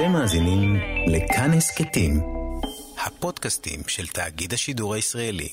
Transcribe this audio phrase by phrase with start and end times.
[0.00, 0.76] אתם מאזינים
[1.06, 2.20] לכאן הסכתים,
[3.06, 5.48] הפודקאסטים של תאגיד השידור הישראלי.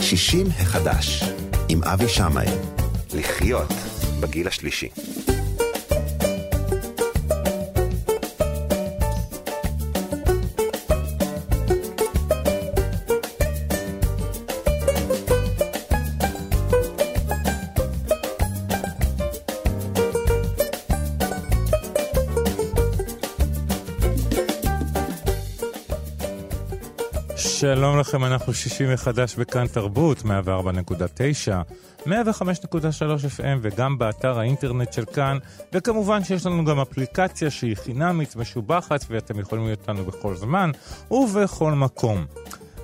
[0.00, 1.22] שישים החדש,
[1.68, 2.46] עם אבי שמאי.
[3.14, 3.72] לחיות
[4.20, 4.88] בגיל השלישי.
[27.74, 30.26] שלום לכם, אנחנו שישי מחדש בכאן תרבות, 104.9,
[32.06, 35.38] 105.3 FM וגם באתר האינטרנט של כאן,
[35.72, 40.70] וכמובן שיש לנו גם אפליקציה שהיא חינמית, משובחת, ואתם יכולים להיות איתנו בכל זמן
[41.10, 42.24] ובכל מקום.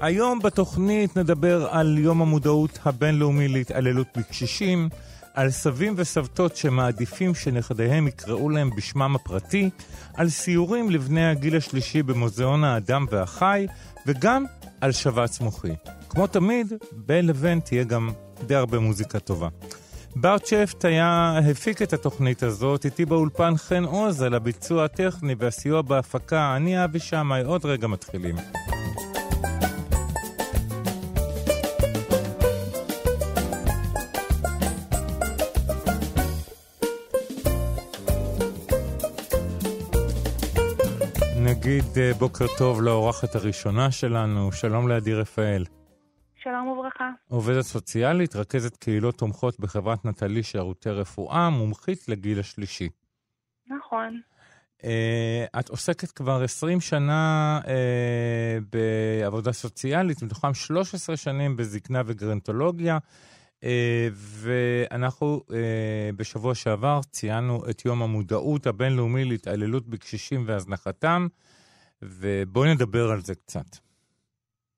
[0.01, 4.89] היום בתוכנית נדבר על יום המודעות הבינלאומי להתעללות בקשישים,
[5.35, 9.71] על סבים וסבתות שמעדיפים שנכדיהם יקראו להם בשמם הפרטי,
[10.15, 13.67] על סיורים לבני הגיל השלישי במוזיאון האדם והחי,
[14.07, 14.45] וגם
[14.81, 15.75] על שבץ מוחי.
[16.09, 18.11] כמו תמיד, בין לבין תהיה גם
[18.47, 19.49] די הרבה מוזיקה טובה.
[20.17, 25.83] בארט שפט היה, הפיק את התוכנית הזאת, איתי באולפן חן עוז על הביצוע הטכני והסיוע
[25.83, 26.57] בהפקה.
[26.57, 28.37] אני אבי שמאי, עוד רגע מתחילים.
[41.69, 45.65] נגיד אה, בוקר טוב לאורחת הראשונה שלנו, שלום לעדי רפאל.
[46.43, 47.11] שלום וברכה.
[47.29, 52.89] עובדת סוציאלית, רכזת קהילות תומכות בחברת נטלי שירותי רפואה, מומחית לגיל השלישי.
[53.67, 54.21] נכון.
[54.79, 54.85] Uh,
[55.61, 57.69] את עוסקת כבר 20 שנה uh,
[58.73, 62.99] בעבודה סוציאלית, מתוכם 13 שנים בזקנה וגרנטולוגיה,
[63.61, 63.65] uh,
[64.15, 65.53] ואנחנו uh,
[66.17, 71.27] בשבוע שעבר ציינו את יום המודעות הבינלאומי להתעללות בקשישים והזנחתם.
[72.03, 73.67] ובואי נדבר על זה קצת.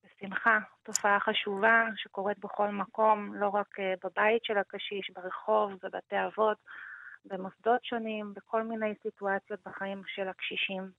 [0.05, 0.59] בשמחה.
[0.83, 6.57] תופעה חשובה שקורית בכל מקום, לא רק אה, בבית של הקשיש, ברחוב, בבתי אבות,
[7.25, 10.91] במוסדות שונים, בכל מיני סיטואציות בחיים של הקשישים.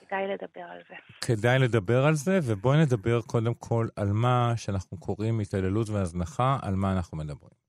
[0.00, 0.94] כדאי לדבר על זה.
[1.20, 6.74] כדאי לדבר על זה, ובואי נדבר קודם כל על מה שאנחנו קוראים התעללות והזנחה, על
[6.74, 7.65] מה אנחנו מדברים.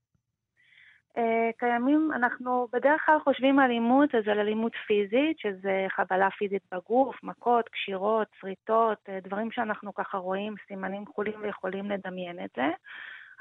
[1.17, 6.61] אה, קיימים, אנחנו בדרך כלל חושבים על אלימות, אז על אלימות פיזית, שזה חבלה פיזית
[6.71, 12.69] בגוף, מכות, קשירות, שריטות, אה, דברים שאנחנו ככה רואים, סימנים כחולים ויכולים לדמיין את זה.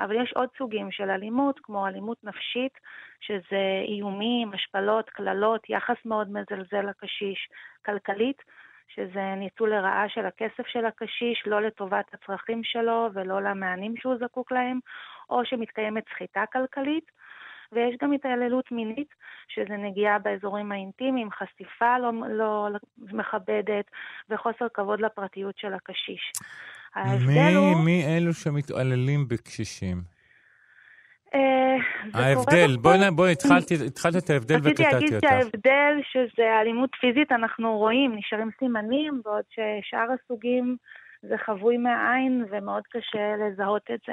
[0.01, 2.73] אבל יש עוד סוגים של אלימות, כמו אלימות נפשית,
[3.21, 7.49] שזה איומים, השפלות, קללות, יחס מאוד מזלזל לקשיש,
[7.87, 8.43] כלכלית,
[8.89, 14.53] שזה ניצול לרעה של הכסף של הקשיש, לא לטובת הצרכים שלו ולא למענים שהוא זקוק
[14.53, 14.79] להם,
[15.31, 17.11] או שמתקיימת סחיטה כלכלית.
[17.73, 19.09] ויש גם התעללות מינית,
[19.49, 22.69] שזה נגיעה באזורים האינטימיים, חשיפה לא, לא
[23.13, 23.85] מכבדת
[24.31, 26.33] וחוסר כבוד לפרטיות של הקשיש.
[27.27, 27.85] מי, הוא...
[27.85, 30.17] מי אלו שמתעללים בקשישים?
[31.35, 31.77] אה,
[32.15, 34.95] ההבדל, בואי, בואי, התחלת את ההבדל וקטעתי אותך.
[34.95, 40.77] רציתי להגיד שההבדל שזה אלימות פיזית, אנחנו רואים, נשארים סימנים, בעוד ששאר הסוגים
[41.23, 44.13] זה חבוי מהעין ומאוד קשה לזהות את זה.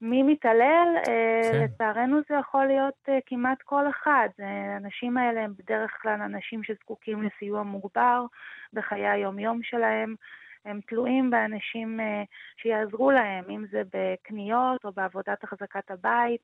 [0.00, 0.88] מי מתעלל?
[1.08, 1.62] אה, כן.
[1.64, 4.28] לצערנו זה יכול להיות אה, כמעט כל אחד.
[4.38, 8.24] האנשים האלה הם בדרך כלל אנשים שזקוקים לסיוע מוגבר
[8.72, 10.14] בחיי היום-יום שלהם.
[10.64, 12.22] הם תלויים באנשים אה,
[12.62, 16.40] שיעזרו להם, אם זה בקניות או בעבודת החזקת הבית.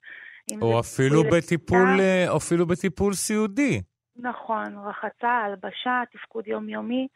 [0.62, 2.00] או אפילו בטיפול,
[2.36, 3.82] אפילו בטיפול סיעודי.
[4.16, 7.08] נכון, רחצה, הלבשה, תפקוד יומיומי,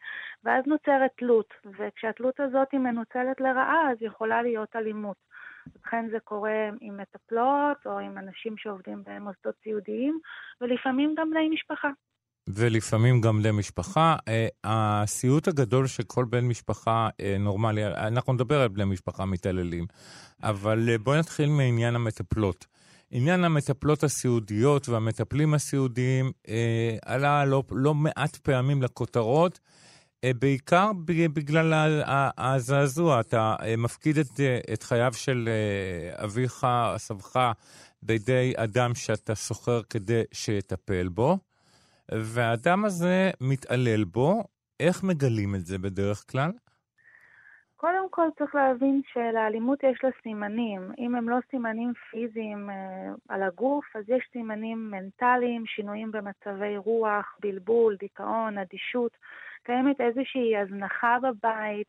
[0.43, 5.17] ואז נוצרת תלות, וכשהתלות הזאת היא מנוצלת לרעה, אז יכולה להיות אלימות.
[5.85, 10.19] לכן זה קורה עם מטפלות או עם אנשים שעובדים במוסדות סיעודיים,
[10.61, 11.89] ולפעמים גם בני משפחה.
[12.47, 14.15] ולפעמים גם בני משפחה.
[14.27, 19.85] אה, הסיוט הגדול של כל בן משפחה אה, נורמלי, אנחנו נדבר על בני משפחה מתעללים,
[20.43, 22.65] אבל אה, בואי נתחיל מעניין המטפלות.
[23.11, 29.59] עניין המטפלות הסיעודיות והמטפלים הסיעודיים אה, עלה לא, לא מעט פעמים לכותרות.
[30.23, 30.91] אה, בעיקר
[31.33, 31.73] בגלל
[32.37, 35.49] הזעזוע, אתה אה, מפקיד את, אה, את חייו של
[36.23, 37.51] אביך, סבך,
[38.03, 41.37] בידי אדם שאתה שוכר כדי שיטפל בו,
[42.11, 44.43] והאדם הזה מתעלל בו.
[44.79, 46.51] איך מגלים את זה בדרך כלל?
[47.81, 50.91] קודם כל צריך להבין שלאלימות יש לה סימנים.
[50.97, 52.75] אם הם לא סימנים פיזיים אה,
[53.29, 59.11] על הגוף, אז יש סימנים מנטליים, שינויים במצבי רוח, בלבול, דיכאון, אדישות.
[59.63, 61.87] קיימת איזושהי הזנחה בבית,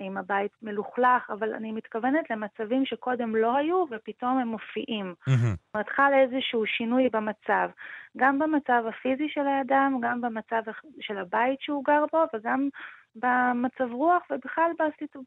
[0.00, 5.14] אם הבית מלוכלך, אבל אני מתכוונת למצבים שקודם לא היו ופתאום הם מופיעים.
[5.26, 7.68] זאת אומרת, חל איזשהו שינוי במצב,
[8.16, 10.62] גם במצב הפיזי של האדם, גם במצב
[11.00, 12.68] של הבית שהוא גר בו וגם
[13.14, 15.20] במצב רוח ובכלל בסיטו,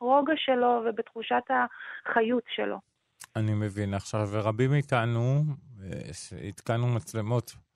[0.00, 2.78] ברוגע שלו ובתחושת החיות שלו.
[3.36, 3.94] אני מבין.
[3.94, 5.42] עכשיו, ורבים מאיתנו,
[5.82, 7.67] אה, התקנו מצלמות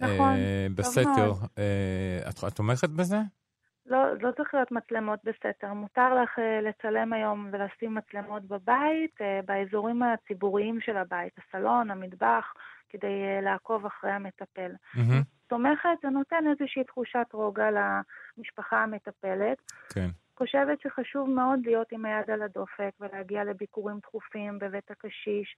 [0.00, 1.32] נכון, אה, בסתר.
[1.58, 3.16] אה, את, את תומכת בזה?
[3.86, 5.72] לא, לא צריך להיות מצלמות בסתר.
[5.72, 12.52] מותר לך אה, לצלם היום ולשים מצלמות בבית, באזורים הציבוריים של הבית, הסלון, המטבח,
[12.88, 14.72] כדי לעקוב אחרי המטפל.
[14.94, 15.24] Mm-hmm.
[15.46, 19.58] תומכת, זה נותן איזושהי תחושת רוגע למשפחה המטפלת.
[19.94, 20.08] כן.
[20.40, 25.56] חושבת שחשוב מאוד להיות עם היד על הדופק ולהגיע לביקורים תכופים בבית הקשיש,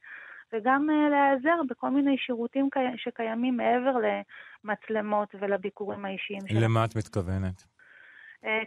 [0.53, 2.81] וגם uh, להיעזר בכל מיני שירותים קי...
[2.97, 3.95] שקיימים מעבר
[4.65, 6.61] למצלמות ולביקורים האישיים שלנו.
[6.61, 7.65] למה את מתכוונת?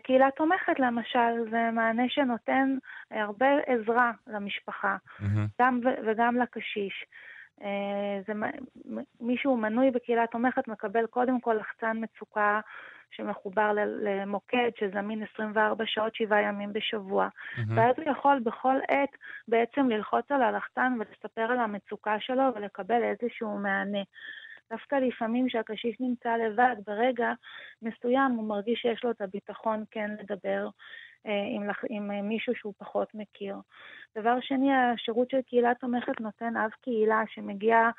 [0.03, 2.77] קהילה תומכת למשל, זה מענה שנותן
[3.13, 5.23] uh, הרבה עזרה למשפחה, Mm-hmm.
[5.61, 7.05] גם ו- וגם לקשיש.
[8.27, 8.33] זה,
[9.21, 12.59] מישהו מנוי בקהילה תומכת מקבל קודם כל לחצן מצוקה
[13.11, 13.71] שמחובר
[14.01, 17.27] למוקד שזמין 24 שעות, 7 ימים בשבוע.
[17.27, 17.61] Mm-hmm.
[17.75, 19.09] ואז הוא יכול בכל עת
[19.47, 24.01] בעצם ללחוץ על הלחצן ולספר על המצוקה שלו ולקבל איזשהו מענה.
[24.69, 27.31] דווקא לפעמים שהקשיש נמצא לבד, ברגע
[27.81, 30.67] מסוים הוא מרגיש שיש לו את הביטחון כן לדבר
[31.25, 33.55] עם, עם מישהו שהוא פחות מכיר.
[34.17, 37.89] דבר שני, השירות של קהילה תומכת נותן אב קהילה שמגיע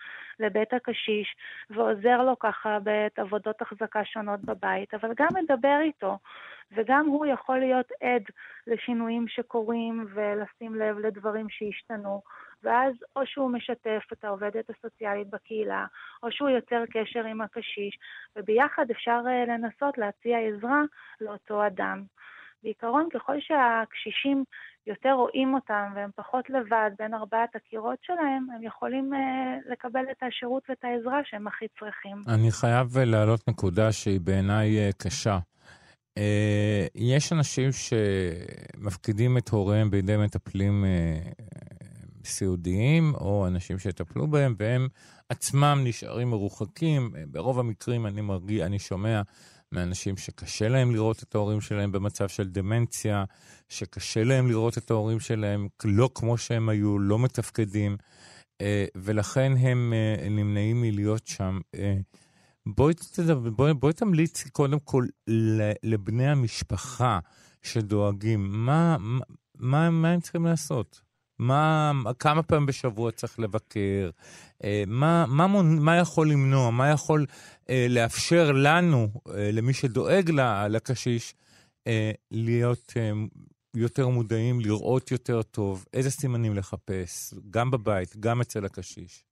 [0.41, 1.37] לבית הקשיש
[1.71, 6.19] ועוזר לו ככה בעת עבודות החזקה שונות בבית, אבל גם מדבר איתו,
[6.73, 8.23] וגם הוא יכול להיות עד
[8.67, 12.23] לשינויים שקורים ולשים לב לדברים שהשתנו.
[12.63, 15.87] ואז או שהוא משתף את העובדת הסוציאלית בקהילה,
[16.23, 17.99] או שהוא יוצר קשר עם הקשיש,
[18.37, 20.83] וביחד אפשר אה, לנסות להציע עזרה
[21.21, 22.03] לאותו אדם.
[22.67, 24.45] בעיקרון, ככל שהקשישים
[24.87, 30.23] יותר רואים אותם והם פחות לבד בין ארבעת הקירות שלהם, הם יכולים uh, לקבל את
[30.23, 32.17] השירות ואת העזרה שהם הכי צריכים.
[32.29, 35.39] אני חייב להעלות נקודה שהיא בעיניי uh, קשה.
[36.19, 36.23] Uh,
[36.95, 41.43] יש אנשים שמפקידים את הוריהם בידי מטפלים uh,
[42.25, 44.89] סיעודיים, או אנשים שיטפלו בהם, והם
[45.29, 47.11] עצמם נשארים מרוחקים.
[47.29, 49.23] ברוב המקרים אני מרגיע, אני שומע
[49.73, 53.25] מאנשים שקשה להם לראות את ההורים שלהם במצב של דמנציה,
[53.69, 57.97] שקשה להם לראות את ההורים שלהם לא כמו שהם היו, לא מתפקדים,
[58.61, 61.61] אה, ולכן הם אה, נמנעים מלהיות שם.
[61.75, 61.97] אה,
[62.67, 62.95] בואי,
[63.57, 65.07] בואי, בואי תמליץ קודם כל
[65.83, 67.19] לבני המשפחה
[67.63, 68.97] שדואגים, מה,
[69.59, 71.01] מה, מה הם צריכים לעשות?
[71.39, 74.11] מה, כמה פעמים בשבוע צריך לבקר?
[74.87, 76.71] מה, מה, מה יכול למנוע?
[76.71, 77.27] מה יכול
[77.89, 80.31] לאפשר לנו, אה, למי שדואג
[80.71, 81.35] לקשיש,
[81.87, 82.93] אה, להיות
[83.77, 89.26] יותר מודעים, לראות יותר טוב, איזה סימנים לחפש, גם בבית, גם אצל הקשיש.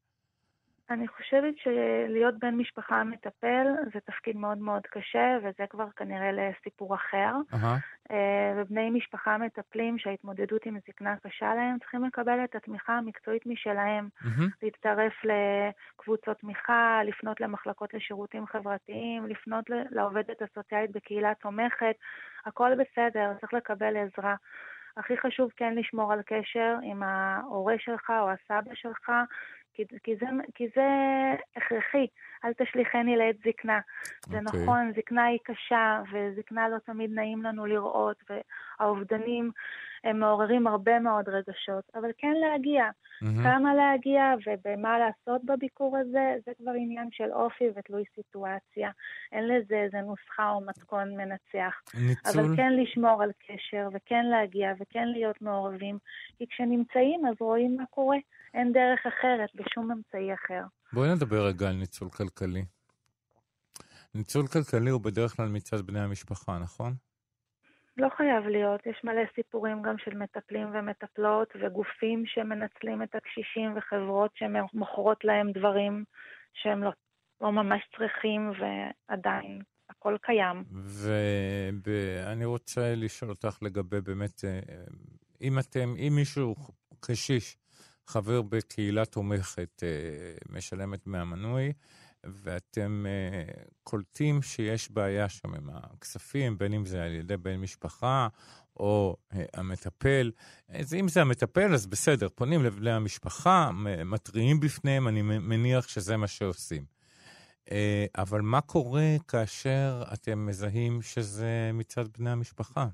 [0.90, 6.94] אני חושבת שלהיות בן משפחה מטפל זה תפקיד מאוד מאוד קשה, וזה כבר כנראה לסיפור
[6.94, 7.32] אחר.
[7.52, 8.12] Uh-huh.
[8.56, 14.08] ובני משפחה מטפלים שההתמודדות עם זקנה קשה להם, צריכים לקבל את התמיכה המקצועית משלהם.
[14.22, 14.42] Uh-huh.
[14.62, 21.96] להצטרף לקבוצות תמיכה, לפנות למחלקות לשירותים חברתיים, לפנות לעובדת הסוציאלית בקהילה תומכת.
[22.46, 24.34] הכל בסדר, צריך לקבל עזרה.
[24.96, 29.10] הכי חשוב כן לשמור על קשר עם ההורה שלך או הסבא שלך,
[29.74, 30.88] כי, כי, זה, כי זה
[31.56, 32.06] הכרחי,
[32.44, 33.78] אל תשליכני לעת זקנה.
[33.78, 34.30] Okay.
[34.30, 34.62] זה אוקיי.
[34.62, 38.16] נכון, זקנה היא קשה, וזקנה לא תמיד נעים לנו לראות,
[38.80, 39.50] והאובדנים
[40.04, 42.84] הם מעוררים הרבה מאוד רגשות, אבל כן להגיע.
[42.88, 43.42] Mm-hmm.
[43.42, 48.90] כמה להגיע ובמה לעשות בביקור הזה, זה כבר עניין של אופי ותלוי סיטואציה.
[49.32, 51.80] אין לזה איזה נוסחה או מתכון מנצח.
[51.94, 52.42] ניצול.
[52.44, 55.98] אבל כן לשמור על קשר, וכן להגיע, וכן להיות מעורבים,
[56.38, 58.18] כי כשנמצאים אז רואים מה קורה.
[58.54, 60.62] אין דרך אחרת בשום אמצעי אחר.
[60.92, 62.64] בואי נדבר רגע על ניצול כלכלי.
[64.14, 66.92] ניצול כלכלי הוא בדרך כלל מצד בני המשפחה, נכון?
[67.96, 74.30] לא חייב להיות, יש מלא סיפורים גם של מטפלים ומטפלות וגופים שמנצלים את הקשישים וחברות
[74.34, 76.04] שמוכרות להם דברים
[76.54, 76.90] שהם לא,
[77.40, 80.64] לא ממש צריכים ועדיין הכל קיים.
[81.84, 84.60] ואני רוצה לשאול אותך לגבי באמת, אה,
[85.40, 86.54] אם אתם, אם מישהו
[87.00, 87.56] קשיש
[88.06, 91.72] חבר בקהילה תומכת, אה, משלמת מהמנוי,
[92.24, 98.28] ואתם uh, קולטים שיש בעיה שם עם הכספים, בין אם זה על ידי בן משפחה
[98.76, 100.30] או uh, המטפל.
[100.68, 103.70] אז אם זה המטפל, אז בסדר, פונים לבני המשפחה,
[104.04, 106.84] מתריעים בפניהם, אני מניח שזה מה שעושים.
[108.18, 112.86] אבל מה קורה כאשר אתם מזהים שזה מצד בני המשפחה?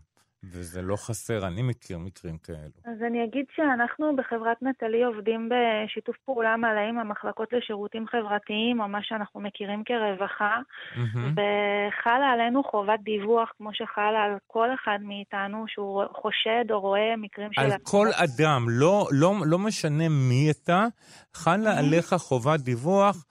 [0.45, 2.81] וזה לא חסר, אני מכיר מקרים כאלו.
[2.85, 8.89] אז אני אגיד שאנחנו בחברת נטלי עובדים בשיתוף פעולה מלא עם המחלקות לשירותים חברתיים, או
[8.89, 10.59] מה שאנחנו מכירים כרווחה,
[10.95, 11.19] mm-hmm.
[11.19, 17.53] וחלה עלינו חובת דיווח, כמו שחלה על כל אחד מאיתנו, שהוא חושד או רואה מקרים
[17.53, 17.61] של...
[17.61, 20.87] על כל אדם, לא, לא, לא משנה מי אתה,
[21.35, 21.79] חלה mm-hmm.
[21.79, 23.25] עליך חובת דיווח.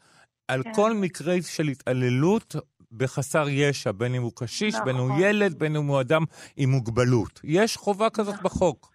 [0.47, 0.73] על כן.
[0.73, 2.55] כל מקרה של התעללות
[2.91, 4.85] בחסר ישע, בין אם הוא קשיש, נכון.
[4.85, 6.21] בין אם הוא ילד, בין אם הוא אדם
[6.57, 7.39] עם מוגבלות.
[7.43, 8.43] יש חובה כזאת נכון.
[8.43, 8.91] בחוק.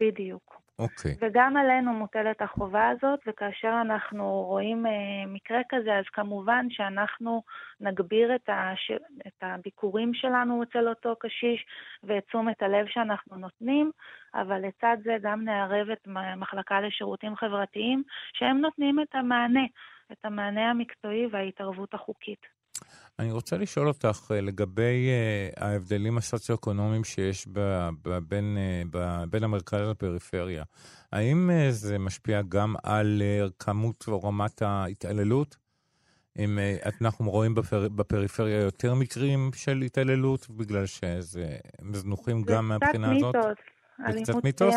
[0.00, 0.58] בדיוק.
[0.78, 1.14] אוקיי.
[1.20, 7.42] וגם עלינו מוטלת החובה הזאת, וכאשר אנחנו רואים אה, מקרה כזה, אז כמובן שאנחנו
[7.80, 8.90] נגביר את, הש...
[9.26, 11.66] את הביקורים שלנו אצל אותו קשיש
[12.04, 13.90] ואת תשומת הלב שאנחנו נותנים,
[14.34, 18.02] אבל לצד זה גם נערב את המחלקה לשירותים חברתיים,
[18.32, 19.64] שהם נותנים את המענה,
[20.12, 22.57] את המענה המקצועי וההתערבות החוקית.
[23.18, 28.58] אני רוצה לשאול אותך אה, לגבי uh, ההבדלים הסוציו-אקונומיים שיש ב, ב, בין,
[28.90, 30.64] ב, בין המרכז לפריפריה.
[31.12, 33.22] האם זה משפיע גם על
[33.58, 35.56] כמות או רמת ההתעללות?
[36.38, 36.58] אם
[37.00, 41.56] אנחנו רואים בפר, בפריפריה יותר מקרים של התעללות, בגלל שזה
[41.92, 43.34] זנוחים גם מהבחינה הזאת?
[44.08, 44.74] זה קצת מיתוס.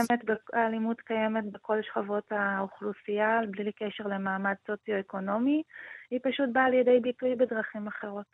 [0.53, 5.63] האלימות קיימת בכל שכבות האוכלוסייה, בלי קשר למעמד סוציו-אקונומי.
[6.11, 8.25] היא פשוט באה לידי ביטוי בדרכים אחרות.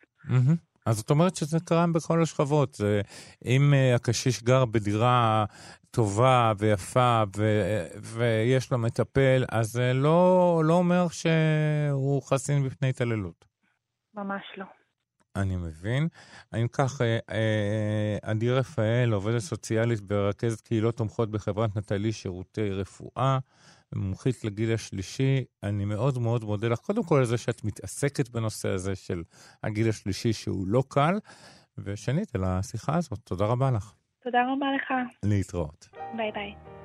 [0.86, 2.74] אז זאת אומרת שזה קיים בכל השכבות.
[2.74, 3.00] זה,
[3.44, 5.44] אם uh, הקשיש גר בדירה
[5.90, 13.44] טובה ויפה ו- ויש לו מטפל, אז זה לא, לא אומר שהוא חסין בפני התעללות.
[14.14, 14.64] ממש לא.
[15.36, 16.08] אני מבין.
[16.56, 23.38] אם כך, אה, אה, עדי רפאל, עובדת סוציאלית ורכזת קהילות תומכות בחברת נטלי שירותי רפואה.
[23.94, 25.44] מומחית לגיל השלישי.
[25.62, 29.22] אני מאוד מאוד מודה לך, קודם כל על זה שאת מתעסקת בנושא הזה של
[29.62, 31.18] הגיל השלישי, שהוא לא קל,
[31.78, 33.18] ושנית, על השיחה הזאת.
[33.24, 33.92] תודה רבה לך.
[34.22, 34.92] תודה רבה לך.
[35.22, 35.88] להתראות.
[36.16, 36.77] ביי ביי.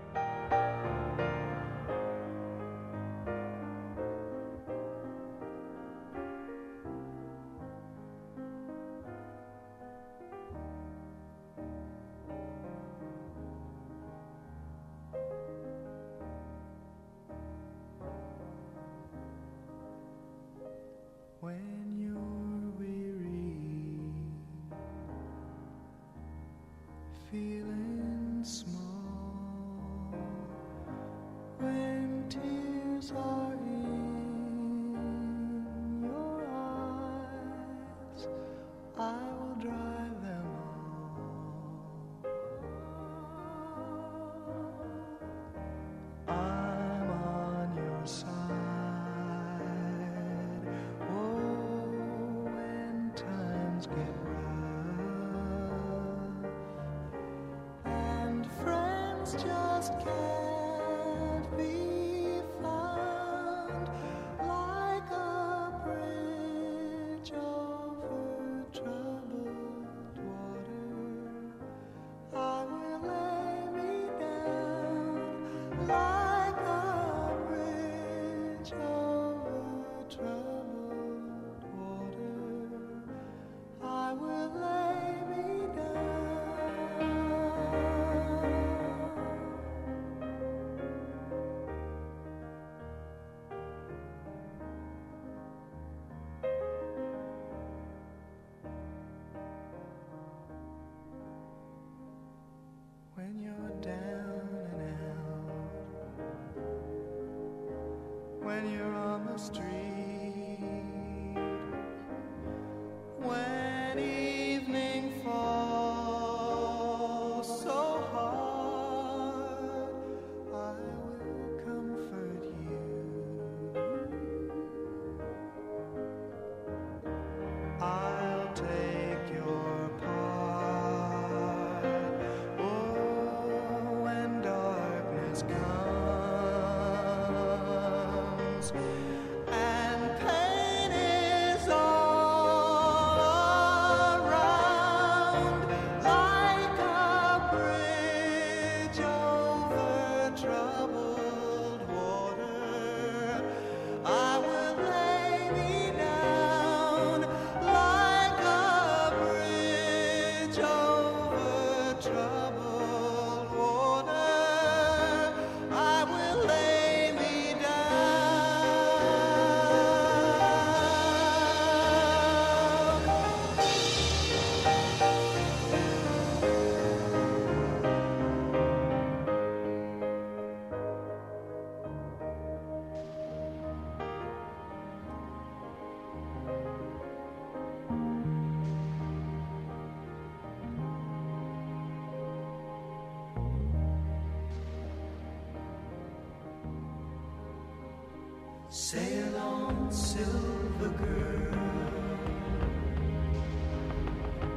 [198.94, 201.58] Sail on, silver girl.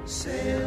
[0.04, 0.65] Sail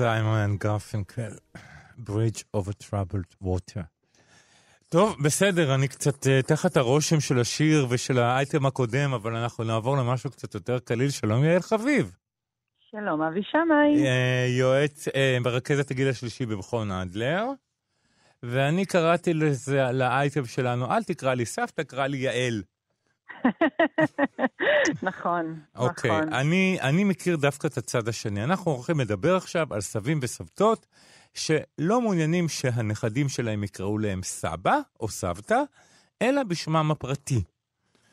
[0.00, 1.32] סיימון גרפינקל,
[2.06, 3.82] Bridge over Troubled Water.
[4.88, 9.96] טוב, בסדר, אני קצת אה, תחת הרושם של השיר ושל האייטם הקודם, אבל אנחנו נעבור
[9.96, 11.10] למשהו קצת יותר קליל.
[11.10, 12.16] שלום, יעל חביב.
[12.90, 14.06] שלום, אבי שמאי.
[14.06, 17.46] אה, יועץ, אה, מרכזת הגיל השלישי במכון אדלר,
[18.42, 22.62] ואני קראתי לזה, לאייטם שלנו, אל תקרא לי סבתא, קרא לי יעל.
[25.02, 26.32] נכון, אוקיי, נכון.
[26.32, 28.44] אני, אני מכיר דווקא את הצד השני.
[28.44, 30.86] אנחנו הולכים לדבר עכשיו על סבים וסבתות
[31.34, 35.62] שלא מעוניינים שהנכדים שלהם יקראו להם סבא או סבתא,
[36.22, 37.42] אלא בשמם הפרטי.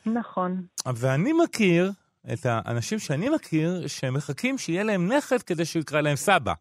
[0.06, 0.66] נכון.
[0.96, 1.92] ואני מכיר
[2.34, 6.54] את האנשים שאני מכיר שמחכים שיהיה להם נכד כדי שהוא יקרא להם סבא.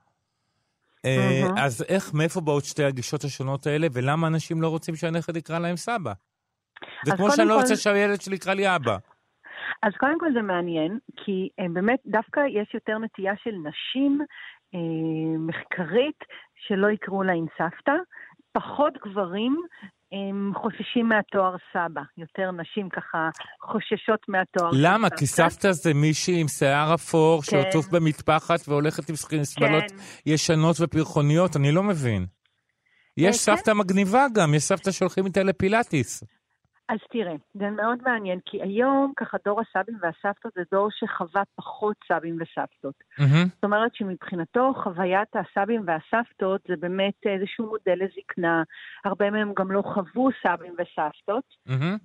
[1.05, 1.59] מהמם.
[1.59, 5.77] אז איך, מאיפה באות שתי הגישות השונות האלה, ולמה אנשים לא רוצים שהנכד יקרא להם
[5.77, 6.12] סבא?
[7.04, 8.96] זה כמו שאני לא רוצה שהילד שלי יקרא לי אבא.
[9.82, 14.20] אז קודם כל זה מעניין, כי אה, באמת דווקא יש יותר נטייה של נשים
[14.74, 16.24] אה, מחקרית
[16.66, 17.92] שלא יקראו להן סבתא,
[18.52, 19.56] פחות גברים
[20.12, 23.28] הם חוששים מהתואר סבא, יותר נשים ככה
[23.62, 25.11] חוששות מהתואר של למה?
[25.11, 27.50] כי סבתא זה מישהי עם שיער אפור כן.
[27.50, 29.96] שעטוף במטפחת והולכת עם שמלות כן.
[30.26, 32.26] ישנות ופרחוניות, אני לא מבין.
[33.16, 33.56] יש כן.
[33.56, 36.24] סבתא מגניבה גם, יש סבתא שהולכים איתה לפילאטיס.
[36.88, 41.96] אז תראה, זה מאוד מעניין, כי היום ככה דור הסבים והסבתות זה דור שחווה פחות
[42.09, 42.94] סבים וסבתות.
[43.18, 43.46] מהמם.
[43.55, 48.62] זאת אומרת שמבחינתו חוויית הסבים והסבתות זה באמת איזשהו מודל לזקנה.
[49.05, 51.44] הרבה מהם גם לא חוו סבים וסבתות.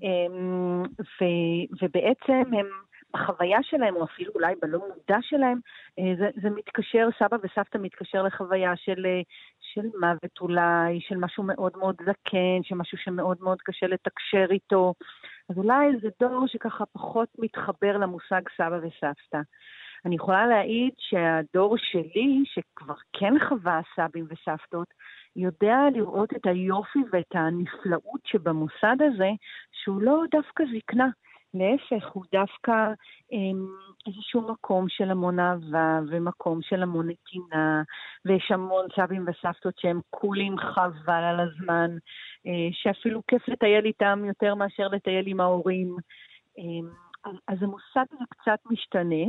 [0.04, 2.67] אמ, ו- ובעצם הם,
[3.13, 5.60] בחוויה שלהם, או אפילו אולי בלא מודע שלהם,
[6.00, 9.21] אה, זה, זה מתקשר, סבא וסבתא מתקשר לחוויה של, אה,
[9.60, 14.93] של מוות אולי, של משהו מאוד מאוד זקן, של משהו שמאוד מאוד קשה לתקשר איתו.
[15.50, 19.41] אז אולי זה דור שככה פחות מתחבר למושג סבא וסבתא.
[20.06, 24.88] אני יכולה להעיד שהדור שלי, שכבר כן חווה סבים וסבתות,
[25.36, 29.30] יודע לראות את היופי ואת הנפלאות שבמוסד הזה,
[29.71, 31.08] שהוא לא דווקא זקנה.
[31.54, 32.94] להפך, הוא דווקא
[33.32, 33.68] אמ,
[34.08, 37.84] איזשהו מקום של המון אהבה ומקום של המון נתינה,
[38.26, 41.92] ויש המון סבים וסבתות שהם קולים חבל על הזמן,
[42.48, 45.96] אה, שאפילו כיף לטייל איתם יותר מאשר לטייל עם ההורים.
[46.58, 46.90] אמ,
[47.48, 49.26] אז המוסד הזה קצת משתנה,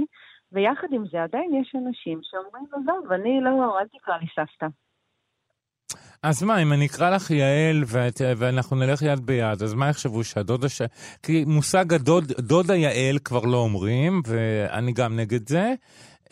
[0.52, 4.66] ויחד עם זה עדיין יש אנשים שאומרים, עזוב, אני לא, אל תקרא לי סבתא.
[6.22, 10.24] אז מה, אם אני אקרא לך יעל ואת, ואנחנו נלך יד ביד, אז מה יחשבו
[10.24, 10.82] שהדודה ש...
[11.22, 15.74] כי מושג הדוד, דודה יעל כבר לא אומרים, ואני גם נגד זה.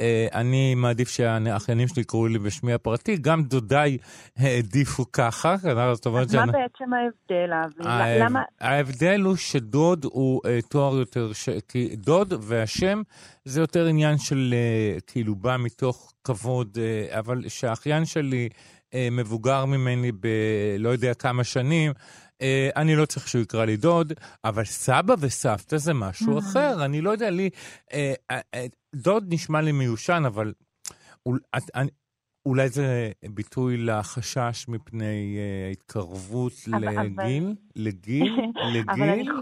[0.01, 3.99] אה, אני מעדיף שהאחיינים שלי יקראו לי בשמי הפרטי, גם דודיי
[4.39, 5.57] העדיפו ככה.
[5.95, 8.21] זאת אומרת אז מה שאני- בעצם ההבדל, אבי?
[8.21, 8.43] למה...
[8.61, 11.49] ההבדל הוא שדוד הוא אה, תואר יותר, ש...
[11.69, 13.03] כי דוד והשם
[13.45, 16.79] זה יותר עניין של אה, כאילו בא מתוך כבוד,
[17.11, 18.49] אבל שהאחיין שלי
[19.11, 20.27] מבוגר ממני ב...
[20.79, 21.93] לא יודע כמה שנים,
[22.43, 24.13] אה, אני לא צריך שהוא יקרא לי דוד,
[24.45, 26.41] אבל סבא וסבתא זה משהו Mm.
[26.41, 27.51] אחר, אני לא יודע לי,
[27.93, 30.53] אה, אה, אה, דוד נשמע לי מיושן, אבל
[32.47, 38.37] אולי זה ביטוי לחשש מפני אה, התקרבות לגיל, לגיל,
[38.75, 39.33] לגיל.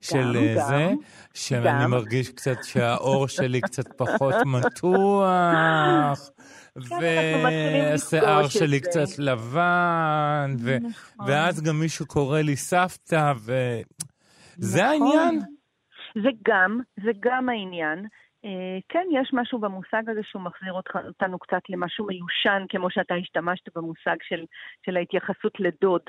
[0.00, 0.90] של גם, אה, גם, זה,
[1.34, 1.90] שאני גם.
[1.90, 6.30] מרגיש קצת שהאור שלי קצת פחות מתוח,
[7.00, 8.80] והשיער לפגוש את שלי.
[8.80, 11.26] קצת לבן, ו- נכון.
[11.28, 13.52] ואז גם מישהו קורא לי סבתא, ו...
[14.56, 14.90] זה נכון.
[14.90, 15.40] העניין?
[16.14, 18.06] זה גם, זה גם העניין.
[18.44, 20.72] אה, כן, יש משהו במושג הזה שהוא מחזיר
[21.06, 24.44] אותנו קצת למשהו מיושן, כמו שאתה השתמשת במושג של,
[24.86, 26.02] של ההתייחסות לדוד.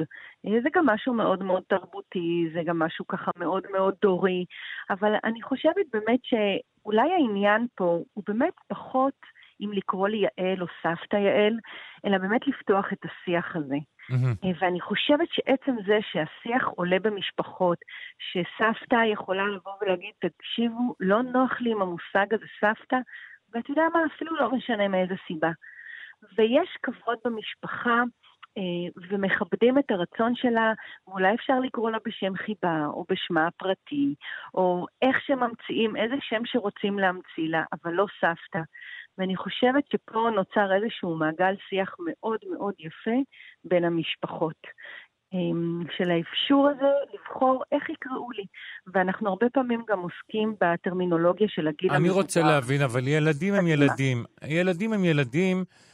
[0.45, 4.45] אה, זה גם משהו מאוד מאוד תרבותי, זה גם משהו ככה מאוד מאוד דורי,
[4.89, 9.13] אבל אני חושבת באמת שאולי העניין פה הוא באמת פחות
[9.61, 11.57] אם לקרוא לי יעל או סבתא יעל,
[12.05, 13.75] אלא באמת לפתוח את השיח הזה.
[14.11, 17.77] אה, ואני חושבת שעצם זה שהשיח עולה במשפחות,
[18.19, 22.97] שסבתא יכולה לבוא ולהגיד, תקשיבו, לא נוח לי עם המושג הזה סבתא,
[23.53, 25.51] ואתה יודע מה, אפילו לא משנה מאיזה סיבה.
[26.37, 28.03] ויש כבוד במשפחה,
[29.09, 30.73] ומכבדים את הרצון שלה,
[31.07, 34.15] ואולי אפשר לקרוא לה בשם חיבה, או בשמה הפרטי,
[34.53, 38.63] או איך שממציאים, איזה שם שרוצים להמציא לה, אבל לא סבתא.
[39.17, 43.17] ואני חושבת שפה נוצר איזשהו מעגל שיח מאוד מאוד יפה
[43.63, 44.61] בין המשפחות.
[45.33, 48.43] אמ, של האפשור הזה לבחור איך יקראו לי.
[48.93, 52.55] ואנחנו הרבה פעמים גם עוסקים בטרמינולוגיה של הגיל אני רוצה המבוגר.
[52.55, 53.67] להבין, אבל ילדים הם.
[53.67, 54.23] ילדים.
[54.47, 55.90] ילדים הם ילדים, אה,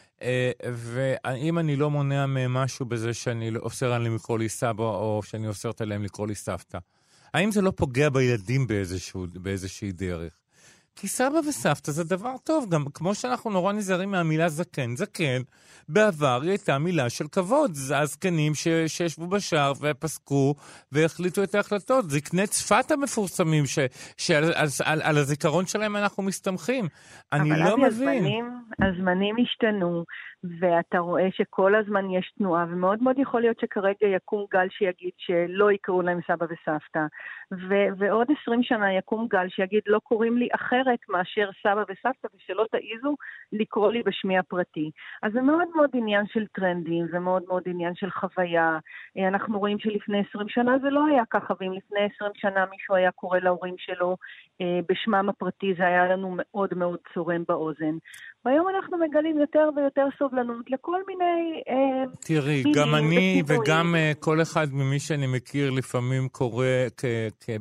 [0.74, 5.22] ואם אני לא מונע מהם משהו בזה שאני לא- אוסר עליהם לקרוא לי סבא, או
[5.24, 6.78] שאני אוסרת עליהם לקרוא לי סבתא,
[7.34, 10.34] האם זה לא פוגע בילדים באיזשהו, באיזושהי דרך?
[11.00, 14.96] כי סבא וסבתא זה דבר טוב, גם כמו שאנחנו נורא נזהרים מהמילה זקן.
[14.96, 15.42] זקן,
[15.90, 17.74] בעבר היא הייתה מילה של כבוד.
[17.74, 20.56] זה הזקנים ש- שישבו בשער ופסקו
[20.92, 22.10] והחליטו את ההחלטות.
[22.10, 23.80] זקני צפת המפורסמים, ש-
[24.18, 26.88] שעל על, על, על הזיכרון שלהם אנחנו מסתמכים.
[27.34, 27.88] אני אבל לא מבין.
[27.88, 28.46] הזמנים,
[28.82, 30.04] הזמנים השתנו,
[30.44, 35.72] ואתה רואה שכל הזמן יש תנועה, ומאוד מאוד יכול להיות שכרגע יקום גל שיגיד שלא
[35.72, 37.06] יקראו להם סבא וסבתא,
[37.52, 42.66] ו- ועוד 20 שנה יקום גל שיגיד לא קוראים לי אחרת מאשר סבא וסבתא, ושלא
[42.72, 43.16] תעיזו
[43.52, 44.92] לקרוא לי בשמי הפרטי.
[45.24, 48.80] אז זה מאוד מאוד עניין של טרנדים, זה מאוד מאוד עניין של חוויה.
[49.18, 52.96] אה, אנחנו רואים שלפני 20 שנה זה לא היה ככה, ואם לפני 20 שנה מישהו
[52.96, 54.18] היה קורא להורים שלו
[54.62, 57.98] אה, בשמם הפרטי, זה היה לנו מאוד מאוד צורם באוזן.
[58.46, 61.62] והיום אנחנו מגלים יותר ויותר סובלנות לכל מיני...
[61.70, 63.44] אה, תראי, גם אני.
[63.48, 66.66] וגם uh, כל אחד ממי שאני מכיר לפעמים קורא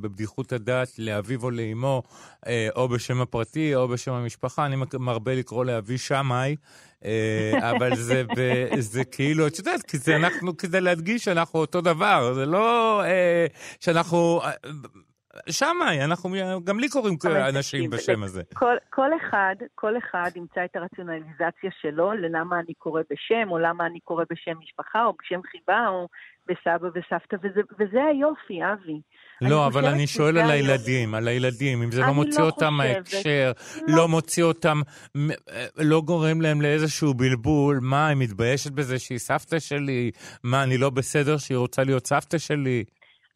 [0.00, 2.02] בבדיחות הדעת לאביו או לאמו,
[2.44, 4.66] uh, או בשם הפרטי או בשם המשפחה.
[4.66, 6.56] אני מרבה לקרוא לאבי שמאי,
[7.70, 8.22] אבל זה,
[8.78, 13.02] זה כאילו, את יודעת, כי זה אנחנו, כדי להדגיש שאנחנו אותו דבר, זה לא
[13.80, 14.40] שאנחנו...
[15.50, 16.30] שמאי, אנחנו,
[16.64, 17.16] גם לי קוראים
[17.48, 18.42] אנשים בשם הזה.
[18.54, 23.86] כל, כל אחד, כל אחד ימצא את הרציונליזציה שלו ללמה אני קורא בשם, או למה
[23.86, 26.08] אני קורא בשם משפחה, או בשם חיבה, או
[26.48, 29.00] בסבא וסבתא, וזה, וזה היופי, אבי.
[29.40, 30.50] לא, אבל אני שואל על.
[30.50, 32.74] הילדים, על הילדים, אם זה לא מוציא לא אותם.
[32.74, 33.52] מההקשר,
[33.88, 33.96] לא.
[33.96, 34.80] לא מוציא אותם,
[35.16, 40.10] מ- אה, לא גורם להם לאיזשהו בלבול, מה, היא מתביישת בזה שהיא סבתא שלי?
[40.44, 42.84] מה, אני לא בסדר שהיא רוצה להיות סבתא שלי?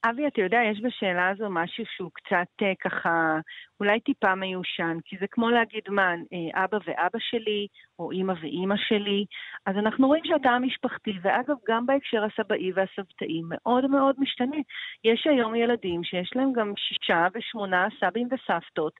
[0.05, 3.39] אבי, אתה יודע, יש בשאלה הזו משהו שהוא קצת אה, ככה,
[3.81, 7.67] אולי טיפה מיושן, כי זה כמו להגיד מה, אה, אבא ואבא שלי,
[7.99, 9.25] או אימא ואימא שלי,
[9.67, 14.57] אז אנחנו רואים שהתא המשפחתי, ואגב, גם בהקשר הסבאי והסבתאי, מאוד מאוד משתנה.
[15.05, 18.93] יש היום ילדים שיש להם גם שישה ושמונה סבים וסבתות,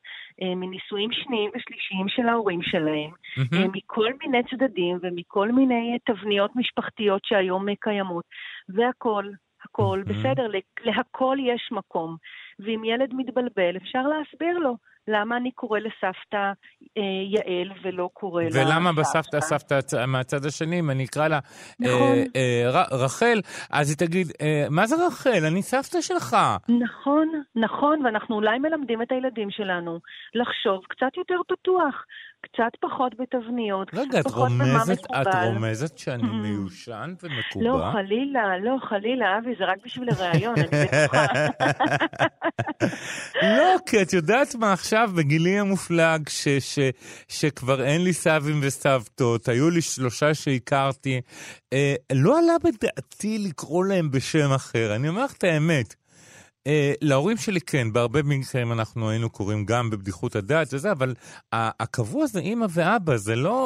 [0.43, 3.69] אה, מנישואים שניים ושלישיים של ההורים שלהם, אה.
[3.73, 8.25] מכל מיני צדדים ומכל מיני תבניות משפחתיות שהיום קיימות,
[8.69, 9.25] והכל,
[9.65, 10.19] הכל, מהמם.
[10.21, 10.47] בסדר,
[10.85, 12.17] להכל יש מקום.
[12.59, 14.77] ואם ילד מתבלבל, אפשר להסביר לו
[15.09, 16.53] למה אני קורא לסבתא
[16.99, 21.39] אה, יעל ולא קורא לה ולמה בסבתא, סבתא הצ- מהצד השני, אם אני אקרא לה
[21.81, 21.93] נכון.
[22.03, 25.45] אה, אה, ר- רחל, אז היא תגיד, אה, מה זה רחל?
[25.51, 26.37] אני סבתא שלך.
[26.69, 29.99] נכון, נכון, ואנחנו אולי מלמדים את הילדים שלנו
[30.35, 32.05] לחשוב קצת יותר פתוח,
[32.43, 35.45] קצת פחות בתבניות, רגע, קצת את פחות במה רומזת, את מקובל.
[35.55, 36.27] רומזת שאני Mm.
[36.27, 37.93] מיושן לא, ומקובע?
[37.93, 41.27] חלילה, לא, חלילה, אבי, זה רק בשביל הראיון, אני בטוחה.
[43.59, 46.79] לא, כי את יודעת מה עכשיו, בגילי המופלג, ש, ש,
[47.29, 51.21] שכבר אין לי סבים וסבתות, היו לי שלושה שהכרתי,
[51.73, 54.97] אה, לא עלה בדעתי לקרוא להם בשם אחר.
[54.97, 55.95] אני אומר לך את האמת.
[56.67, 61.15] אה, להורים שלי כן, בהרבה מקרים אנחנו היינו קוראים גם בבדיחות הדעת וזה, אבל
[61.53, 63.61] הקבוע זה אימא ואבא, זה לא...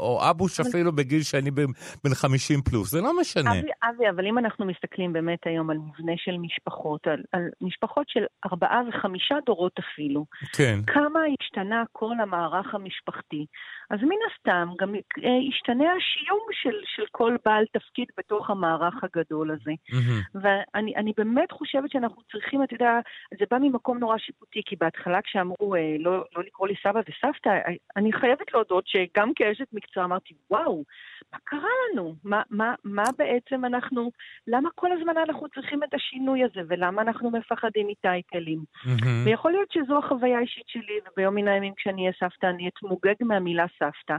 [0.00, 1.66] או אבוש אפילו בגיל שאני בן
[2.04, 3.50] בן 50 פלוס, זה לא משנה.
[3.50, 8.08] אבי, אבי, אבל אם אנחנו מסתכלים באמת היום על מבנה של משפחות, על, על משפחות
[8.08, 10.26] של ארבעה וחמישה דורות אפילו,
[10.56, 10.80] כן.
[10.86, 13.46] כמה השתנה כל המערך המשפחתי.
[13.90, 15.00] אז מן הסתם גם אה,
[15.48, 19.72] ישתנה השיום של, של כל בעל תפקיד בתוך המערך הגדול הזה.
[19.92, 20.20] מהמם.
[20.34, 23.00] ואני אני באמת חושבת חושבת שאנחנו צריכים, אתה יודע,
[23.38, 27.48] זה בא ממקום נורא שיפוטי, כי בהתחלה כשאמרו אה, לא, לא לקרוא לי סבא וסבתא,
[27.48, 30.84] אה, אני חייבת להודות שגם כאשת מקצוע אמרתי, וואו,
[31.32, 32.14] מה קרה לנו?
[32.24, 34.10] מה, מה, מה בעצם אנחנו,
[34.46, 38.58] למה כל הזמן אנחנו צריכים את השינוי הזה, ולמה אנחנו מפחדים מטייטלים?
[38.84, 39.26] מהמם.
[39.26, 43.66] ויכול להיות שזו החוויה האישית שלי, וביום מן הימים כשאני אהיה סבתא, אני אתמוגג מהמילה
[43.78, 44.16] סבתא.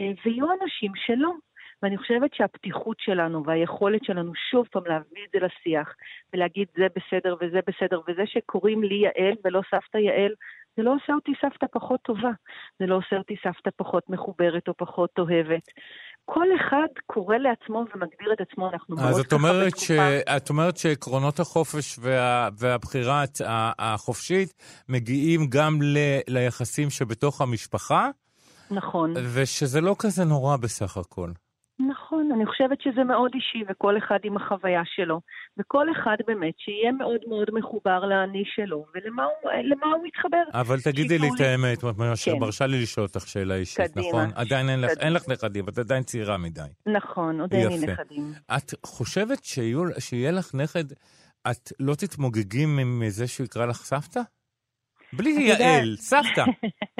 [0.00, 1.32] אה, ויהיו אנשים שלא.
[1.82, 5.88] ואני חושבת שהפתיחות שלנו והיכולת שלנו שוב פעם להביא את זה לשיח
[6.32, 10.34] ולהגיד זה בסדר וזה בסדר, וזה שקוראים לי יעל ולא סבתא יעל,
[10.76, 12.30] זה לא עושה אותי סבתא פחות טובה,
[12.78, 15.62] זה לא עושה אותי סבתא פחות מחוברת או פחות אוהבת.
[16.24, 19.90] כל אחד קורא לעצמו ומגדיר את עצמו, אנחנו מאוד אז את אומרת, ש...
[20.36, 22.48] את אומרת שעקרונות החופש וה...
[22.58, 23.24] והבחירה
[23.78, 24.54] החופשית
[24.88, 25.98] מגיעים גם ל...
[26.28, 28.10] ליחסים שבתוך המשפחה,
[28.70, 29.14] נכון.
[29.34, 31.30] ושזה לא כזה נורא בסך הכל.
[31.78, 35.20] נכון, אני חושבת שזה מאוד אישי, וכל אחד עם החוויה שלו.
[35.58, 39.50] וכל אחד באמת שיהיה מאוד מאוד מחובר לאני שלו, ולמה הוא,
[39.94, 40.42] הוא מתחבר.
[40.60, 42.38] אבל תגידי לי את האמת, כן.
[42.40, 44.08] מרשה לי לשאול אותך שאלה אישית, קדימה.
[44.08, 44.28] נכון?
[44.34, 44.90] עדיין אין לך.
[45.00, 46.60] אין לך נכדים, את עדיין צעירה מדי.
[46.86, 47.86] נכון, עוד אין לי.
[47.86, 48.32] נכדים.
[48.56, 50.84] את חושבת שיהיו, שיהיה לך נכד,
[51.50, 54.20] את לא תתמוגגי מזה שהוא יקרא לך סבתא?
[55.12, 56.44] בלי יעל, סבתא.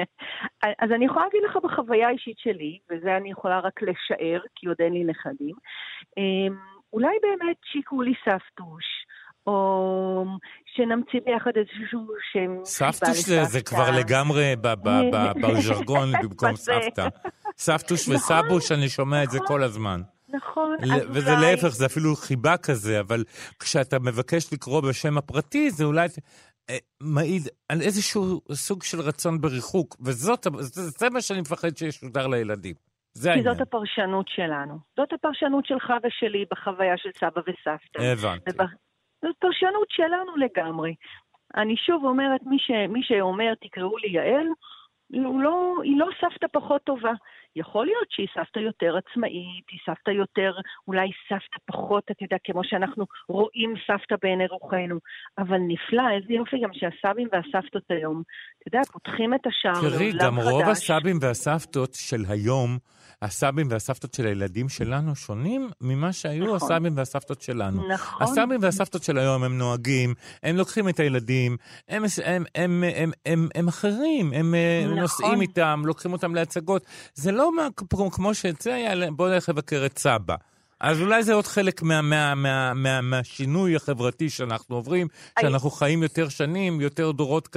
[0.83, 4.75] אז אני יכולה להגיד לך בחוויה האישית שלי, וזה אני יכולה רק לשער, כי עוד
[4.79, 5.55] אין לי נכדים,
[6.17, 6.55] אמ,
[6.93, 8.85] אולי באמת שיקראו לי סבתוש,
[9.47, 10.25] או
[10.75, 13.61] שנמציא ביחד איזשהו שם סבתוש זה, זה.
[13.61, 14.73] כבר לגמרי ב-
[15.43, 16.55] בז'רגון במקום.
[16.67, 17.07] סבתא.
[17.57, 18.15] סבתוש נכון.
[18.15, 19.47] וסבוש, אני שומע את זה נכון.
[19.47, 20.01] כל הזמן.
[20.29, 20.75] נכון,
[21.09, 23.23] וזה אולי- להפך, זה אפילו חיבה כזה, אבל
[23.59, 26.07] כשאתה מבקש לקרוא בשם הפרטי, זה אולי
[27.01, 32.75] מעיד על איזשהו סוג של רצון בריחוק, וזאת, זה, זה מה שאני מפחד שישודר לילדים.
[33.13, 33.53] זה כי העניין.
[33.53, 34.79] זאת הפרשנות שלנו.
[34.97, 38.01] זאת הפרשנות שלך ושלי בחוויה של סבא וסבתא.
[38.01, 38.51] הבנתי.
[38.51, 38.67] וב...
[39.21, 40.95] זאת פרשנות שלנו לגמרי.
[41.55, 42.71] אני שוב אומרת, מי, ש...
[42.89, 44.47] מי שאומר תקראו לי יעל,
[45.43, 47.13] לא, היא לא סבתא פחות טובה.
[47.57, 50.51] יכול להיות שהיא סבתא יותר עצמאית, היא סבתא יותר,
[50.87, 54.99] אולי סבתא פחות, אתה יודע, כמו שאנחנו רואים סבתא בעיני רוחנו.
[55.37, 58.23] אבל נפלא, איזה יופי גם שהסבים והסבתות היום,
[58.57, 60.25] אתה יודע, פותחים את השער לעולם תראי, חדש.
[60.25, 62.77] גם רוב הסבים והסבתות של היום,
[63.21, 66.71] הסבים והסבתות של הילדים שלנו שונים ממה שהיו נכון.
[66.71, 67.87] הסבים והסבתות שלנו.
[67.87, 68.23] נכון.
[68.27, 71.57] הסבים והסבתות של היום הם נועגים, הם לוקחים את הילדים,
[71.89, 74.99] הם, הם, הם, הם, הם, הם אחרים, הם אה, נכון.
[74.99, 76.85] נוסעים איתם, לוקחים אותם להצגות.
[77.15, 80.35] זה לא מה, כמו- כמו שזה היה, בוא נלך לבקר את סבא.
[80.81, 85.07] אז אולי זה עוד חלק מה, מה, מה, מה, מהשינוי החברתי שאנחנו עוברים,
[85.39, 87.47] שאנחנו חיים יותר שנים, יותר דורות.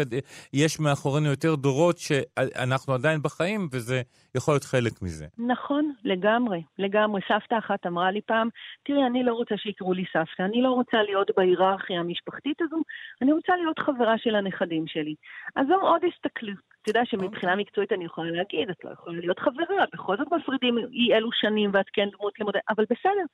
[0.52, 4.02] יש מאחורינו יותר דורות שאנחנו עדיין בחיים, וזה
[4.34, 5.26] יכול להיות חלק מזה.
[5.38, 7.20] נכון, לגמרי, לגמרי.
[7.28, 8.48] סבתא אחת אמרה לי פעם,
[8.84, 12.76] תראי, אני לא רוצה שיקראו לי סבתא, אני לא רוצה להיות בהיררכיה המשפחתית הזו,
[13.22, 15.14] אני רוצה להיות חברה של הנכדים שלי.
[15.56, 16.69] אז זו עוד הסתכלות.
[16.82, 20.78] אתה יודע שמבחינה מקצועית אני יכולה להגיד, את לא יכולה להיות חברה, בכל זאת מפרידים
[20.78, 23.24] אי אלו שנים ואת כן דמות לימודי, אבל בסדר,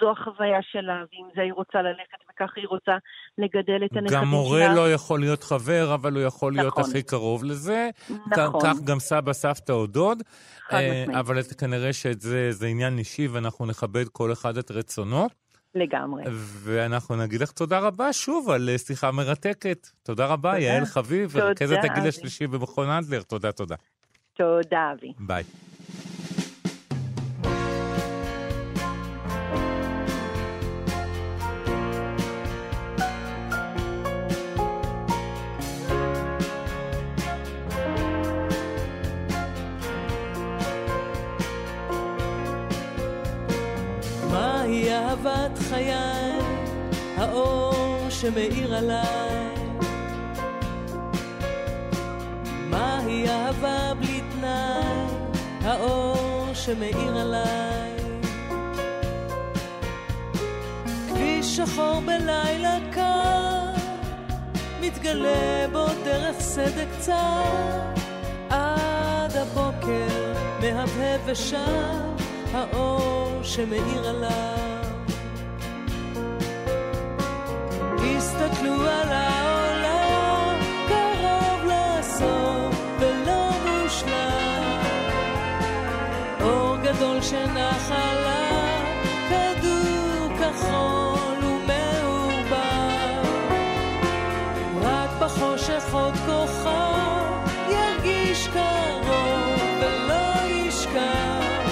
[0.00, 2.92] זו החוויה שלה, ועם זה היא רוצה ללכת וככה היא רוצה
[3.38, 4.20] לגדל את הנכדים שלה.
[4.20, 6.90] גם מורה לא יכול להיות חבר, אבל הוא יכול להיות נכון.
[6.90, 7.90] הכי קרוב לזה.
[8.26, 8.60] נכון.
[8.62, 10.22] כך גם סבא, סבתא או דוד.
[10.68, 11.18] חד אה, משמעית.
[11.18, 15.26] אבל כנראה שזה זה עניין אישי, ואנחנו נכבד כל אחד את רצונו.
[15.76, 16.24] לגמרי.
[16.62, 19.88] ואנחנו נגיד לך תודה רבה שוב על אה, שיחה מרתקת.
[20.02, 20.62] תודה רבה, תודה.
[20.62, 22.08] יעל חביב, רכזת הגיל.
[22.08, 23.22] השלישי במכון אנדלר.
[23.22, 23.74] תודה, תודה.
[24.36, 25.12] תודה, אבי.
[25.18, 25.44] ביי.
[45.56, 45.92] אהבת חיי,
[47.16, 49.54] האור שמאיר עליי?
[52.70, 55.06] מהי אהבה בלי תנאי,
[55.62, 57.90] האור שמאיר עליי?
[61.08, 63.72] כביש שחור בלילה קר,
[64.80, 67.42] מתגלה בו דרך סדק צר,
[68.50, 72.00] עד הבוקר מהבהב ושב
[72.52, 74.75] האור שמאיר עליו.
[78.16, 84.80] הסתכלו על העולם, קרוב לסוף ולא מושלם.
[86.40, 88.82] אור גדול שנח עליו,
[89.28, 93.26] כדור כחול ומעורבב.
[94.82, 101.70] רק בחושך עוד כוכב ירגיש קרוב ולא ישכח.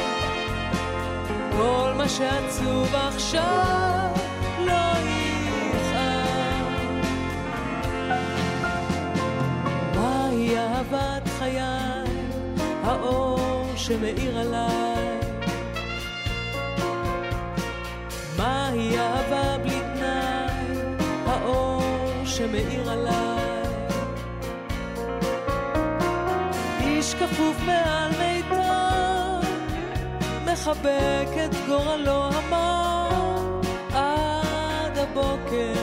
[1.57, 4.24] כל מה שעצוב עכשיו
[13.87, 15.19] שמאיר עליי.
[18.37, 21.83] מהי אהבה בלי תנאי, האור
[22.25, 23.65] שמאיר עליי.
[26.81, 29.49] איש כפוף מעל מיתר,
[30.45, 33.61] מחבק את גורלו המר,
[33.95, 35.75] עד הבוקר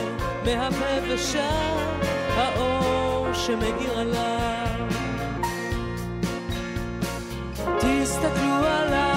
[0.44, 1.78] מהבהב ושר,
[2.36, 4.61] האור שמאיר עליו.
[8.22, 9.11] תסתכלו על העולם,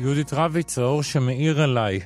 [0.00, 2.00] יהודית רביץ, האור שמאיר עליי.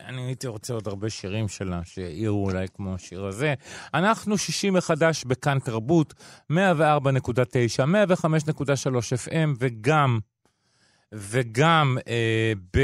[0.00, 3.54] אני הייתי רוצה עוד הרבה שירים שלה, שיאירו אולי כמו השיר הזה.
[3.94, 6.14] אנחנו שישי מחדש בכאן תרבות,
[6.52, 7.84] 104.9, 105.3
[9.26, 10.18] FM, וגם,
[11.12, 12.78] וגם אה, ב,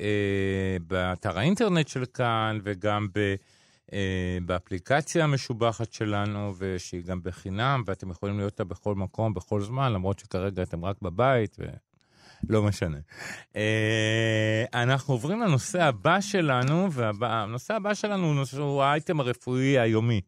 [0.00, 3.34] אה, באתר האינטרנט של כאן, וגם ב...
[3.92, 9.92] אה, באפליקציה המשובחת שלנו, ושהיא גם בחינם, ואתם יכולים להיות אותה בכל מקום, בכל זמן,
[9.92, 11.56] למרות שכרגע אתם רק בבית,
[12.44, 12.98] ולא משנה.
[13.56, 20.20] אה, אנחנו עוברים לנושא הבא שלנו, והנושא הבא שלנו הוא האייטם הרפואי היומי.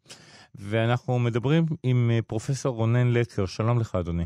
[0.55, 4.25] ואנחנו מדברים עם אה, פרופסור רונן לקר, שלום לך אדוני.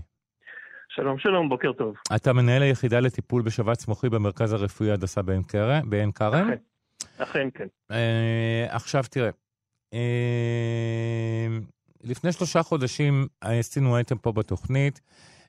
[0.88, 1.94] שלום, שלום, בוקר טוב.
[2.16, 5.90] אתה מנהל היחידה לטיפול בשבץ מוחי במרכז הרפואי הדסה בעין כרם-.
[6.18, 6.56] אכן.
[7.18, 7.66] אכן כן.
[7.90, 9.30] אה, עכשיו תראה,
[9.94, 11.46] אה,
[12.04, 15.00] לפני שלושה חודשים עשינו אייטם פה בתוכנית,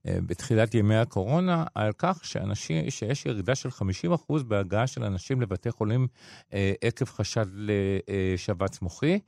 [0.05, 6.07] בתחילת ימי הקורונה, על כך שאנשים, שיש ירידה של 50% בהגעה של אנשים לבתי חולים
[6.53, 9.19] אה, עקב חשד לשבץ מוחי,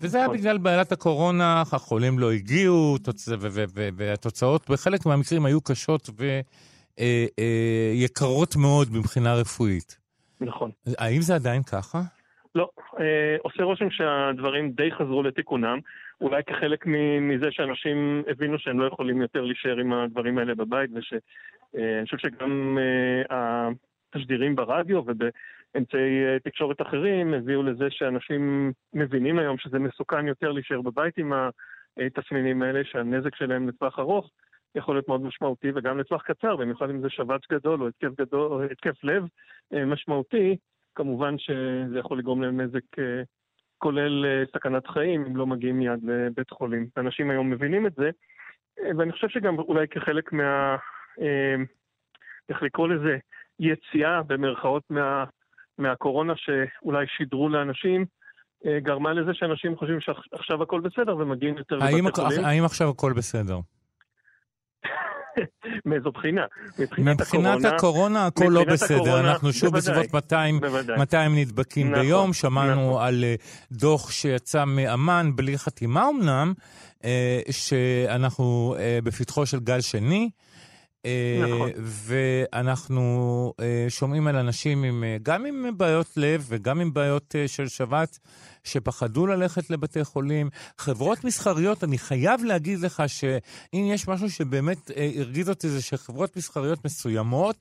[0.00, 0.38] וזה היה נכון.
[0.38, 3.28] בגלל בעיית הקורונה, החולים לא הגיעו, תוצ...
[3.28, 6.10] ו- ו- ו- והתוצאות בחלק מהמקרים היו קשות
[6.98, 9.98] ויקרות מאוד מבחינה רפואית.
[10.40, 10.70] נכון.
[10.98, 12.02] האם זה עדיין ככה?
[12.54, 12.68] לא,
[13.00, 15.78] אה, עושה רושם שהדברים די חזרו לתיקונם,
[16.20, 16.86] אולי כחלק
[17.20, 22.78] מזה שאנשים הבינו שהם לא יכולים יותר להישאר עם הדברים האלה בבית, ושאני חושב שגם
[22.80, 23.68] אה,
[24.14, 30.80] התשדירים ברדיו ובאמצעי אה, תקשורת אחרים הביאו לזה שאנשים מבינים היום שזה מסוכן יותר להישאר
[30.80, 31.32] בבית עם
[31.96, 34.30] התסמינים האלה, שהנזק שלהם לטווח ארוך
[34.74, 38.52] יכול להיות מאוד משמעותי, וגם לטווח קצר, במיוחד אם זה שבץ גדול או התקף, גדול,
[38.52, 39.24] או התקף לב
[39.74, 40.56] אה, משמעותי,
[40.94, 43.22] כמובן שזה יכול לגרום להם נזק אה,
[43.84, 46.86] כולל אה, סכנת חיים אם לא מגיעים מיד לבית חולים.
[46.96, 48.10] אנשים היום מבינים את זה,
[48.80, 50.76] אה, ואני חושב שגם אולי כחלק מה...
[51.20, 51.54] אה,
[52.48, 53.16] איך לקרוא לזה?
[53.60, 55.24] יציאה במרכאות מה,
[55.78, 58.04] מהקורונה שאולי שידרו לאנשים,
[58.82, 62.44] גרמה לזה שאנשים חושבים שעכשיו הכל בסדר ומגיעים יותר לבתי חולים.
[62.44, 63.58] האם עכשיו הכל בסדר?
[65.86, 66.42] מאיזו בחינה?
[66.78, 68.94] מבחינת מבחינת הקורונה, הקורונה הכל לא בסדר.
[68.94, 69.80] הקורונה, אנחנו שוב בוודאי.
[69.80, 70.98] בסביבות 200, בוודאי.
[70.98, 72.32] 200 נדבקים נכון, ביום.
[72.32, 73.06] שמענו נכון.
[73.06, 73.34] על אה,
[73.72, 76.52] דוח שיצא מאמ"ן, בלי חתימה אמנם,
[77.04, 80.30] אה, שאנחנו אה, בפתחו של גל שני.
[81.42, 81.70] נכון.
[81.78, 83.52] ואנחנו
[83.88, 88.18] שומעים על אנשים עם, גם עם בעיות לב וגם עם בעיות של שבץ,
[88.64, 90.50] שפחדו ללכת לבתי חולים.
[90.78, 96.36] חברות מסחריות, אני חייב להגיד לך שאם יש משהו שבאמת אה, הרגיז אותי, זה שחברות
[96.36, 97.56] מסחריות מסוימות,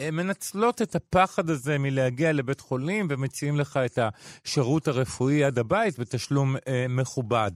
[0.00, 5.98] אה, מנצלות את הפחד הזה מלהגיע לבית חולים ומציעים לך את השירות הרפואי עד הבית
[5.98, 7.50] בתשלום אה, מכובד.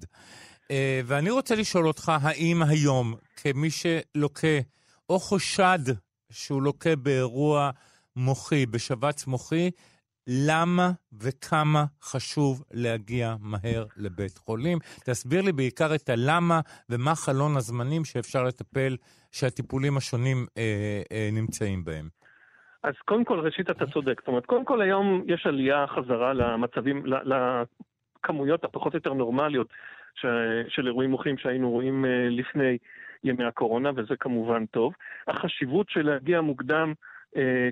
[0.71, 4.59] אה, ואני רוצה לשאול אותך, האם היום, כמי שלוקה
[5.09, 5.79] או חושד
[6.31, 7.71] שהוא לוקה באירוע
[8.17, 9.71] מוחי, בשבץ מוחי,
[10.27, 10.91] למה
[11.23, 14.79] וכמה חשוב להגיע מהר לבית חולים?
[15.05, 16.61] תסביר לי בעיקר את הלמה
[16.91, 18.97] ומה חלון הזמנים שאפשר לטפל,
[19.33, 22.09] שהטיפולים השונים אה, אה, נמצאים בהם.
[22.83, 24.21] אז קודם כל, ראשית אתה צודק.
[24.21, 29.69] זאת אומרת, קודם כל היום יש עלייה חזרה למצבים, לכמויות הפחות יותר נורמליות
[30.15, 30.27] ש...
[30.69, 32.79] של אירועים מוחיים שהיינו רואים אה, לפני
[33.25, 34.93] ימי הקורונה, וזה כמובן טוב.
[35.29, 36.93] החשיבות של להגיע מוקדם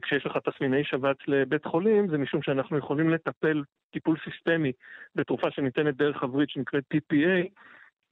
[0.03, 4.73] כשיש לך תסמיני שבץ לבית חולים, זה משום שאנחנו יכולים לטפל טיפול סיסטמי
[5.15, 7.49] בתרופה שניתנת דרך הברית שנקראת TPA,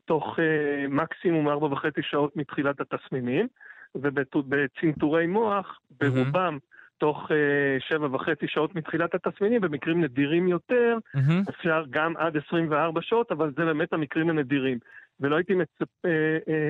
[0.04, 3.46] תוך אה, מקסימום 4.5 שעות מתחילת התסמינים,
[3.94, 6.58] ובצנתורי מוח, ברובם,
[6.98, 11.42] תוך אה, שבע וחצי שעות מתחילת התסמינים, במקרים נדירים יותר, מהמם.
[11.50, 14.78] אפשר גם עד 24 שעות, אבל זה באמת המקרים הנדירים.
[15.20, 16.04] ולא הייתי מצפ...
[16.04, 16.68] אה, אה, אה,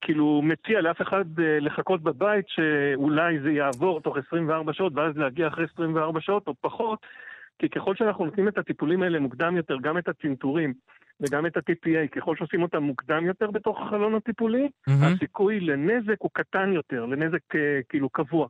[0.00, 5.48] כאילו מציע לאף אחד אה, לחכות בבית שאולי זה יעבור תוך 24 שעות, ואז להגיע
[5.48, 6.98] אחרי 24 שעות או פחות,
[7.58, 10.74] כי ככל שאנחנו נותנים את הטיפולים האלה מוקדם יותר, גם את הצנתורים
[11.20, 15.02] וגם את ה-TPA, ככל שעושים אותם מוקדם יותר בתוך החלון הטיפולי, מהמם.
[15.02, 18.46] הסיכוי לנזק הוא קטן יותר, לנזק אה, כאילו קבוע.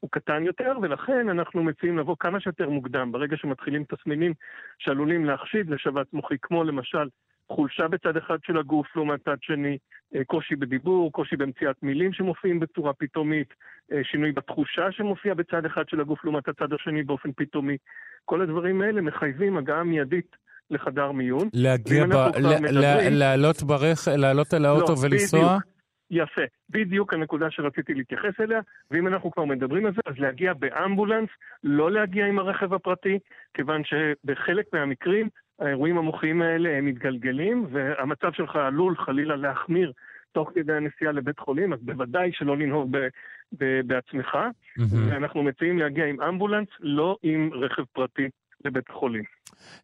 [0.00, 4.34] הוא קטן יותר, ולכן אנחנו מציעים לבוא כמה שיותר מוקדם, ברגע שמתחילים תסמינים
[4.78, 7.08] שעלולים להחשיד לשבץ מוחי, כמו למשל
[7.50, 9.78] חולשה בצד אחד של הגוף לעומת צד שני,
[10.14, 13.54] אה, קושי בדיבור, קושי במציאת מילים שמופיעים בצורה פתאומית,
[13.92, 17.76] אה, שינוי בתחושה שמופיע בצד אחד של הגוף לעומת הצד השני באופן פתאומי.
[18.24, 20.36] כל הדברים האלה מחייבים הגעה מיידית
[20.70, 21.48] לחדר מיון.
[21.52, 22.12] להגיע, ב...
[22.12, 24.08] ל- מדברים- לעלות ברכ...
[24.16, 25.40] לעלות על האוטו לא, ולנסוע?
[25.40, 25.80] בדיוק.
[26.10, 31.28] יפה, בדיוק הנקודה שרציתי להתייחס אליה, ואם אנחנו כבר מדברים על זה, אז להגיע באמבולנס,
[31.64, 33.18] לא להגיע עם הרכב הפרטי,
[33.54, 35.28] כיוון שבחלק מהמקרים
[35.60, 39.92] האירועים המוחיים האלה הם מתגלגלים, והמצב שלך עלול חלילה להחמיר
[40.32, 43.08] תוך כדי הנסיעה לבית חולים, אז בוודאי שלא לנהוג ב-
[43.52, 45.08] ב- בעצמך, מהמם.
[45.10, 48.28] ואנחנו מציעים להגיע עם אמבולנס, לא עם רכב פרטי
[48.64, 49.24] לבית החולים.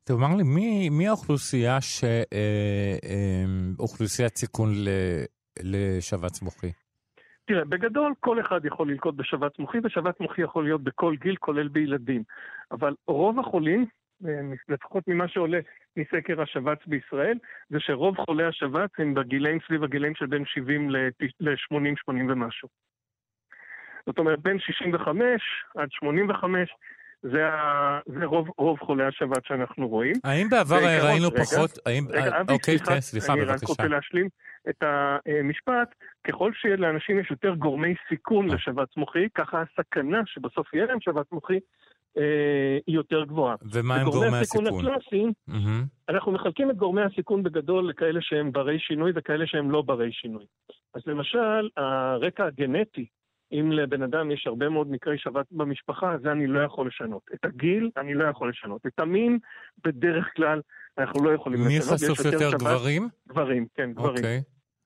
[0.04, 2.04] תאמר לי, מי, מי האוכלוסייה ש...
[2.04, 2.18] אה,
[3.04, 3.44] אה,
[3.78, 4.88] אוכלוסיית סיכון ל...
[5.62, 6.72] לשבץ מוחי?
[7.46, 11.68] תראה, בגדול כל אחד יכול ללקוט בשבץ מוחי, ושבץ מוחי יכול להיות בכל גיל, כולל
[11.68, 12.22] בילדים.
[12.72, 13.86] אבל רוב החולים,
[14.68, 15.58] לפחות ממה שעולה
[15.96, 17.38] מסקר השבץ בישראל,
[17.68, 22.68] זה שרוב חולי השבץ הם בגילאים סביב הגילאים של בין 70 ל-80, 80 ומשהו.
[24.06, 25.42] זאת אומרת, בין 65
[25.76, 26.68] עד 85,
[27.22, 28.00] זה, ה...
[28.06, 30.14] זה רוב, רוב חולי השבץ שאנחנו רואים.
[30.24, 31.70] האם בעבר ראינו רגע, פחות...
[31.86, 32.04] האם...
[32.10, 33.66] רגע, אה, אבי, אוקיי, סליחה, כן, סליחה, אני רק בבקשה.
[33.68, 34.28] רוצה להשלים
[34.68, 35.94] את המשפט.
[36.26, 38.54] ככל שלאנשים יש יותר גורמי סיכון אה.
[38.54, 41.58] לשבץ מוחי, ככה הסכנה שבסוף יהיה להם שבץ מוחי אה,
[42.86, 43.56] היא יותר גבוהה.
[43.72, 44.86] ומה הם גורמי הסיכון הסיכון?
[44.86, 45.84] הקלאסיים, מהמם.
[46.08, 50.44] אנחנו מחלקים את גורמי הסיכון בגדול לכאלה שהם ברי שינוי וכאלה שהם לא ברי שינוי.
[50.94, 53.06] אז למשל, הרקע הגנטי,
[53.52, 57.22] אם לבן אדם יש הרבה מאוד מקרי שבץ במשפחה, זה אני לא יכול לשנות.
[57.34, 58.86] את הגיל, אני לא יכול לשנות.
[58.86, 59.38] את המין,
[59.84, 60.60] בדרך כלל,
[60.98, 62.00] אנחנו לא יכולים מי לשנות.
[62.02, 63.08] יש חשוף יותר, שבץ- גברים?
[63.28, 64.16] גברים, כן, גברים.
[64.16, 64.42] אוקיי.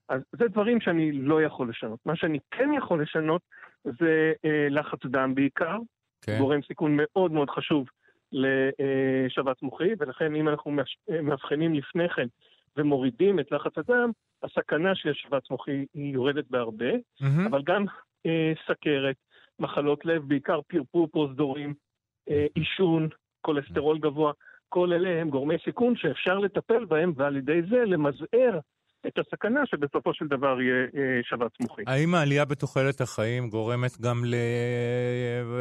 [0.08, 1.98] אז זה דברים שאני לא יכול לשנות.
[2.06, 3.42] מה שאני כן יכול לשנות
[3.84, 5.76] זה אה, לחץ דם בעיקר,
[6.22, 6.38] כן.
[6.38, 7.88] גורם סיכון מאוד מאוד חשוב
[8.32, 10.70] לשבץ מוחי, ולכן אם אנחנו
[11.22, 12.26] מאבחנים לפני כן
[12.76, 14.10] ומורידים את לחץ הדם,
[14.42, 16.90] הסכנה של שבץ מוחי היא יורדת בהרבה,
[17.20, 17.46] מהמם.
[17.46, 17.84] אבל גם
[18.26, 19.16] אה, סכרת,
[19.58, 21.74] מחלות לב, בעיקר פרפור פרוזדורים,
[22.30, 23.08] אה, עישון,
[23.40, 24.32] כולסטרול גבוה,
[24.68, 28.58] כל אלה הם גורמי סיכון שאפשר לטפל בהם ועל ידי זה למזער
[29.06, 31.82] את הסכנה שבסופו של דבר יהיה אה, שבץ מוחי.
[31.86, 34.34] האם העלייה בתוחלת החיים גורמת גם ל...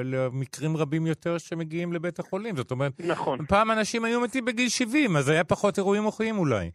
[0.03, 2.55] למקרים רבים יותר שמגיעים לבית החולים?
[2.55, 6.71] זאת אומרת, נכון, פעם אנשים היו מתים בגיל 70, אז היה פחות אירועים מוחיים אולי.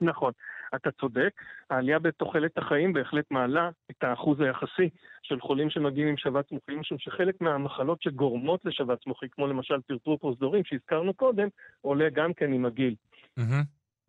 [0.00, 0.32] נכון.
[0.74, 1.30] אתה צודק,
[1.70, 4.88] העלייה בתוחלת החיים בהחלט מעלה את האחוז היחסי
[5.22, 10.18] של חולים שמגיעים עם שבץ מוחי, משום שחלק מהמחלות שגורמות לשבץ מוחי, כמו למשל פרפור
[10.18, 11.48] פרוזדורים שהזכרנו קודם,
[11.80, 12.94] עולה גם כן עם הגיל.
[13.36, 13.62] מהמם.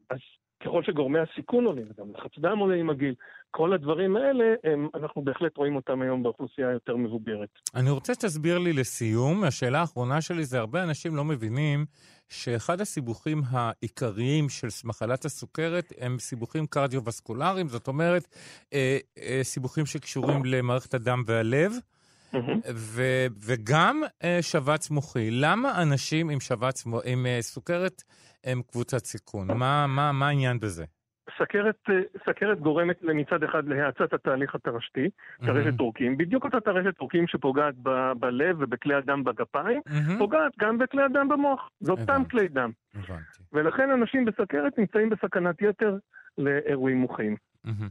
[0.09, 0.19] אז
[0.63, 3.15] ככל שגורמי הסיכון עולים, וגם לחץ דם עולה עם הגיל,
[3.51, 7.49] כל הדברים האלה, הם, אנחנו בהחלט רואים אותם היום באוכלוסייה היותר מבוגרת.
[7.75, 11.85] אני רוצה שתסביר לי לסיום, השאלה האחרונה שלי זה הרבה אנשים לא מבינים
[12.29, 18.27] שאחד הסיבוכים העיקריים של מחלת הסוכרת הם סיבוכים קרדיו-וסקולריים, זאת אומרת,
[18.73, 21.71] אה, אה, סיבוכים שקשורים למערכת הדם והלב,
[22.75, 25.31] ו- וגם אה, שבץ מוחי.
[25.31, 28.03] למה אנשים עם שבץ, עם אה, סוכרת
[28.43, 29.47] הם קבוצת סיכון?
[29.47, 30.85] מה, מה, מה העניין בזה?
[31.39, 31.95] סכרת, אה,
[32.29, 35.09] סכרת גורמת מצד אחד להאצת התהליך התרשתי,
[35.45, 40.17] טרשת עורקים, בדיוק אותה טרשת עורקים שפוגעת ב- בלב ובכלי הדם בגפיים, מהמם.
[40.17, 41.69] פוגעת גם בכלי הדם במוח.
[41.79, 42.23] זה אותם.
[42.29, 42.71] כלי דם.
[42.95, 43.43] הבנתי.
[43.53, 45.97] ולכן אנשים בסכרת נמצאים בסכנת יתר
[46.37, 47.35] לאירועים מוחיים.
[47.63, 47.89] מהמם.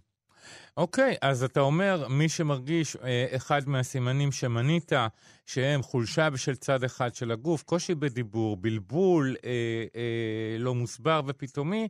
[0.76, 4.92] אוקיי, אז אתה אומר, מי שמרגיש אה, אחד מהסימנים שמנית,
[5.46, 11.88] שהם חולשה בשל צד אחד של הגוף, קושי בדיבור, בלבול אה, אה, לא מוסבר ופתאומי,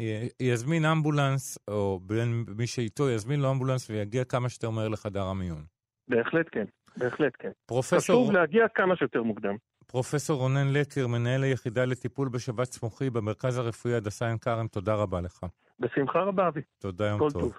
[0.00, 5.22] אה, יזמין אמבולנס, או בין מי שאיתו יזמין לו אמבולנס ויגיע כמה שיותר מהר לחדר
[5.22, 5.64] המיון.
[6.08, 6.64] בהחלט כן,
[6.96, 7.50] בהחלט כן.
[7.66, 9.56] פרופסור, חשוב להגיע כמה שיותר מוקדם.
[9.86, 15.20] פרופסור רונן לקר, מנהל היחידה לטיפול בשבץ מוחי במרכז הרפואי הדסה עין כרם, תודה רבה
[15.20, 15.46] לך.
[15.80, 16.60] בשמחה רבה, אבי.
[16.78, 17.58] תודה, יום כל טוב.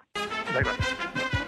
[0.53, 0.63] טוב.
[0.63, 0.73] ביי ביי.
[1.15, 1.38] נוח,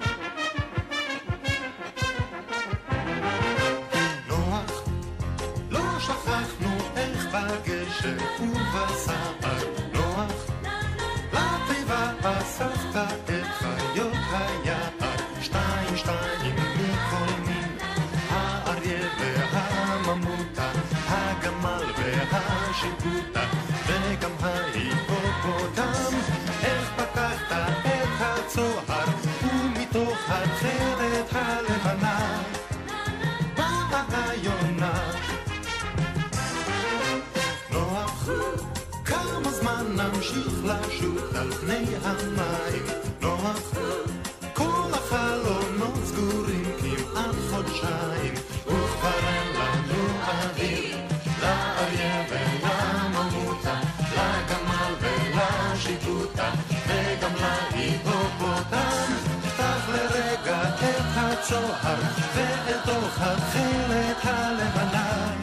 [63.21, 65.33] התכלת הלבנה,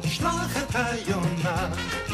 [0.00, 2.05] תשלח את היונה.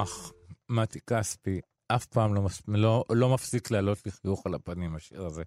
[0.00, 0.32] נוח,
[0.68, 5.42] מתי כספי, אף פעם לא, לא, לא מפסיק לעלות לי חיוך על הפנים, השיר הזה.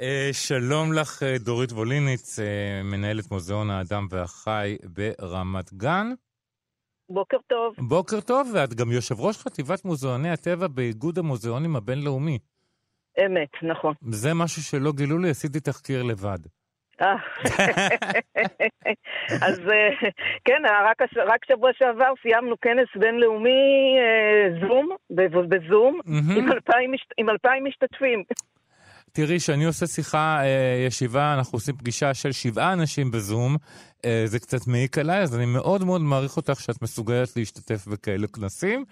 [0.00, 6.06] אה, שלום לך, אה, דורית ווליניץ, אה, מנהלת מוזיאון האדם והחי ברמת גן.
[7.08, 7.74] בוקר טוב.
[7.88, 12.38] בוקר טוב, ואת גם יושב ראש חטיבת מוזיאוני הטבע באיגוד המוזיאונים הבינלאומי.
[13.26, 13.94] אמת, נכון.
[14.10, 16.38] זה משהו שלא גילו לי, עשיתי תחקיר לבד.
[17.02, 17.16] אה.
[19.48, 19.90] אז אה,
[20.44, 24.88] כן, רק, הש- רק שבוע שעבר סיימנו כנס בינלאומי אה, זום,
[25.48, 26.00] בזום.
[26.36, 28.22] עם אלפיים עם אלפיים משתתפים.
[29.14, 33.56] תראי, כשאני עושה שיחה, אה, ישיבה, אנחנו עושים פגישה של שבעה אנשים בזום,
[34.04, 38.26] אה, זה קצת מעיק עליי, אז אני מאוד מאוד מעריך אותך שאת מסוגלת להשתתף בכאלה
[38.26, 38.84] כנסים.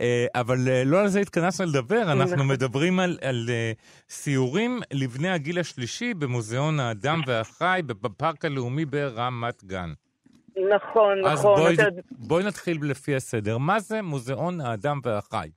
[0.00, 2.48] אה, אבל אה, לא על זה התכנסנו לדבר, אנחנו נכון.
[2.48, 3.72] מדברים על, על אה,
[4.08, 9.92] סיורים לבני הגיל השלישי במוזיאון האדם והחי בפארק הלאומי ברמת גן.
[10.74, 11.60] נכון, אז נכון.
[11.60, 13.58] בואי, אתה יודע, בואי נתחיל לפי הסדר.
[13.58, 15.48] מה זה מוזיאון האדם והחי?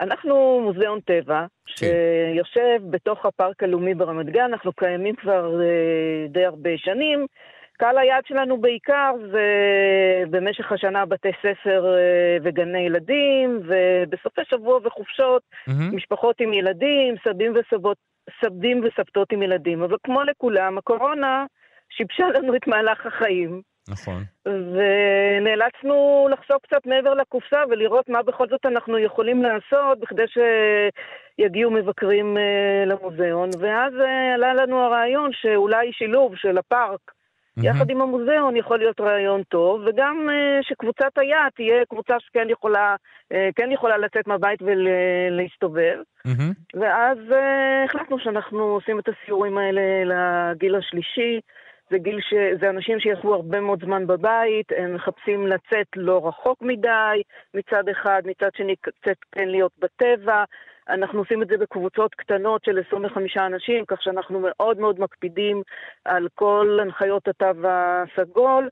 [0.00, 1.86] אנחנו מוזיאון טבע, כן.
[2.34, 7.26] שיושב בתוך הפארק הלאומי ברמת גן, אנחנו קיימים כבר אה, די הרבה שנים.
[7.78, 9.44] קהל היעד שלנו בעיקר זה
[10.30, 15.96] במשך השנה בתי ספר אה, וגני ילדים, ובסופי שבוע וחופשות, מהמם.
[15.96, 17.96] משפחות עם ילדים, סבים וסבות,
[18.44, 19.82] סבים וסבתות עם ילדים.
[19.82, 21.44] אבל כמו לכולם, הקורונה
[21.90, 23.71] שיבשה לנו את מהלך החיים.
[23.88, 24.24] נכון.
[24.46, 32.36] ונאלצנו לחשוב קצת מעבר לקופסה ולראות מה בכל זאת אנחנו יכולים לעשות בכדי שיגיעו מבקרים
[32.36, 33.50] אה, למוזיאון.
[33.60, 37.00] ואז אה, עלה לנו הרעיון שאולי שילוב של הפארק
[37.56, 37.68] מהמם.
[37.68, 42.96] יחד עם המוזיאון יכול להיות רעיון טוב, וגם אה, שקבוצת היעד תהיה קבוצה שכן יכולה,
[43.56, 45.98] כן יכולה לצאת מהבית ולהסתובב.
[46.24, 46.52] מהמם.
[46.74, 47.18] ואז
[47.84, 51.40] החלטנו שאנחנו עושים את הסיורים האלה לגיל השלישי.
[51.92, 52.34] זה גיל ש...
[52.60, 57.16] זה אנשים שישבו הרבה מאוד זמן בבית, הם מחפשים לצאת לא רחוק מדי
[57.54, 60.44] מצד אחד, מצד שני קצת כן להיות בטבע.
[60.88, 65.62] אנחנו עושים את זה בקבוצות קטנות של 25 אנשים, כך שאנחנו מאוד מאוד מקפידים
[66.04, 68.68] על כל הנחיות התו הסגול.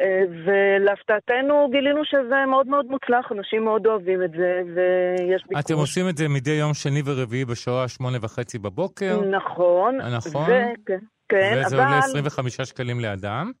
[0.00, 5.64] אה, ולהפתעתנו גילינו שזה מאוד מאוד מוצלח, אנשים מאוד אוהבים את זה, ויש ביקוש.
[5.64, 9.96] אתם עושים את זה מדי יום שני ורביעי בשעה שמונה וחצי בבוקר, נכון.
[9.96, 10.50] נכון.
[10.50, 10.98] ו- כן,
[11.30, 11.84] כן, וזה אבל...
[11.84, 13.52] עולה 25 שקלים לאדם.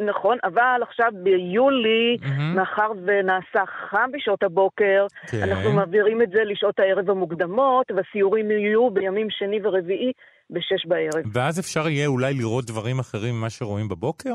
[0.00, 2.56] נכון, אבל עכשיו ביולי, מהמם.
[2.56, 5.42] מאחר ונעשה חם בשעות הבוקר, כן.
[5.42, 10.12] אנחנו מעבירים את זה לשעות הערב המוקדמות, והסיורים יהיו בימים שני ורביעי
[10.50, 11.24] בשש בערב.
[11.32, 14.34] ואז אפשר יהיה אולי לראות דברים אחרים ממה שרואים בבוקר?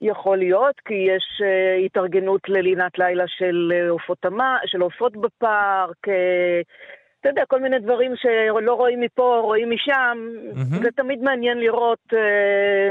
[0.00, 4.18] יכול להיות, כי יש uh, התארגנות ללינת לילה של אה, עופות
[4.66, 6.64] של עופות בפארק, uh,
[7.24, 10.18] אתה יודע, כל מיני דברים שלא רואים מפה, רואים משם,
[10.54, 10.82] מהמם.
[10.82, 12.16] זה תמיד מעניין לראות uh,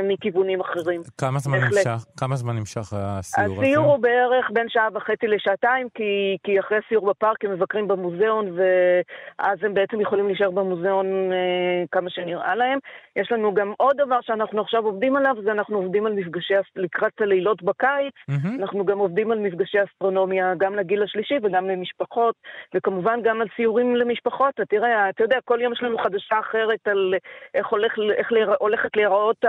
[0.08, 1.02] מכיוונים אחרים.
[1.18, 1.58] כמה זמן.
[1.58, 3.62] נמשך, כמה זמן נמשך הסיור הזה?
[3.62, 8.46] הסיור הוא בערך בין שעה וחצי לשעתיים, כי, כי אחרי סיור בפארק הם מבקרים במוזיאון,
[8.58, 12.80] ואז הם בעצם יכולים להישאר במוזיאון אה, כמה שנראה להם.
[13.16, 17.22] יש לנו גם עוד דבר שאנחנו עכשיו עובדים עליו, זה אנחנו עובדים על מפגשי, לקראת
[17.22, 18.60] הלילות בקיץ, מהמם.
[18.60, 22.36] אנחנו גם עובדים על מפגשי אסטרונומיה, גם לגיל השלישי וגם למשפחות,
[22.76, 24.23] וכמובן גם על סיורים למשפחות.
[24.70, 27.14] תראה, אתה יודע, כל יום יש לנו חדשה אחרת על
[27.54, 29.46] איך, הולך, איך להירא, הולכת להיראות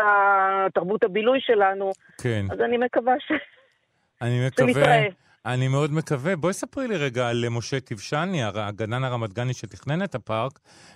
[0.74, 3.32] תרבות הבילוי שלנו, כן, אז אני מקווה ש...
[4.22, 4.70] אני שנתראה.
[5.00, 5.24] מקווה.
[5.46, 6.36] אני מאוד מקווה.
[6.36, 7.80] בואי ספרי לי רגע על משה
[8.42, 10.52] הר- הגנן הרמת גני שתכנן את הפארק,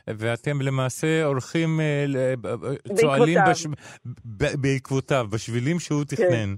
[0.09, 2.05] ואתם למעשה הולכים, אה,
[2.41, 3.39] ב- ב- צועלים.
[3.51, 3.67] בש-
[4.61, 6.29] בעקבותיו, בשבילים שהוא תכנן.
[6.29, 6.49] כן,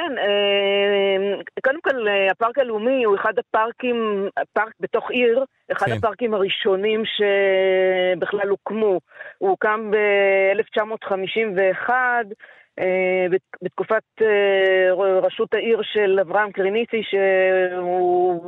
[0.00, 5.92] אה, קודם כל, אה, הפארק הלאומי הוא אחד הפארקים, פארק בתוך עיר, אחד כן.
[5.92, 9.00] הפארקים הראשונים שבכלל הוקמו.
[9.38, 11.90] הוא הוקם ב-1951,
[13.62, 14.92] בתקופת אה,
[15.22, 18.44] ראשות העיר של אברהם קריניצי, שהוא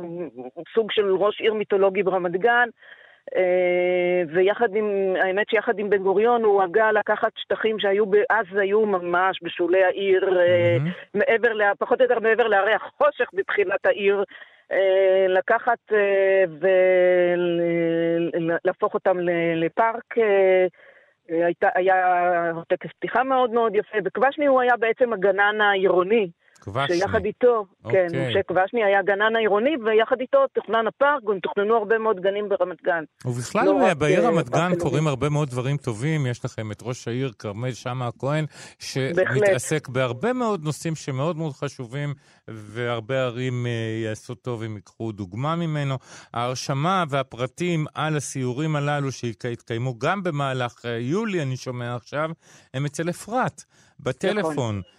[0.73, 2.69] סוג של ראש עיר מיתולוגי ברמת גן.
[3.35, 8.85] אה, ויחד עם, האמת שיחד עם בן גוריון הוא הגה לקחת שטחים שהיו, אז היו
[8.85, 10.91] ממש בשולי העיר, מהמם.
[11.13, 14.23] מעבר, ל- פחות או יותר מעבר להרי החושך בתחילת העיר,
[14.71, 15.91] אה, לקחת
[18.33, 19.17] ולהפוך אותם
[19.55, 20.15] לפארק.
[21.29, 21.95] הייתה, היה
[22.67, 26.29] טקס פתיחה מאוד מאוד יפה, וקבשני הוא היה בעצם הגנן העירוני.
[26.61, 26.97] כבשני.
[26.97, 28.29] שיחד איתו, כן, אוקיי.
[28.29, 33.03] משה קבשני היה הגנן העירוני, ויחד איתו תוכנן הפארק, תוכננו הרבה מאוד גנים ברמת גן.
[33.25, 34.71] ובכלל, לא רק, בעיר אה, רמת גן.
[34.79, 36.25] קורים הרבה מאוד דברים טובים.
[36.25, 38.45] יש לכם את ראש העיר כרמל שאמה הכהן,
[39.15, 39.37] בהחלט.
[39.45, 42.13] שמתעסק בהרבה מאוד נושאים שמאוד מאוד חשובים,
[42.47, 43.71] והרבה ערים אה,
[44.03, 45.95] יעשו טוב אם ייקחו דוגמה ממנו.
[46.33, 52.29] ההרשמה והפרטים על הסיורים הללו שהתקיימו גם במהלך אה, יולי, אני שומע עכשיו,
[52.73, 53.63] הם אצל אפרת,
[53.99, 54.98] בטלפון 03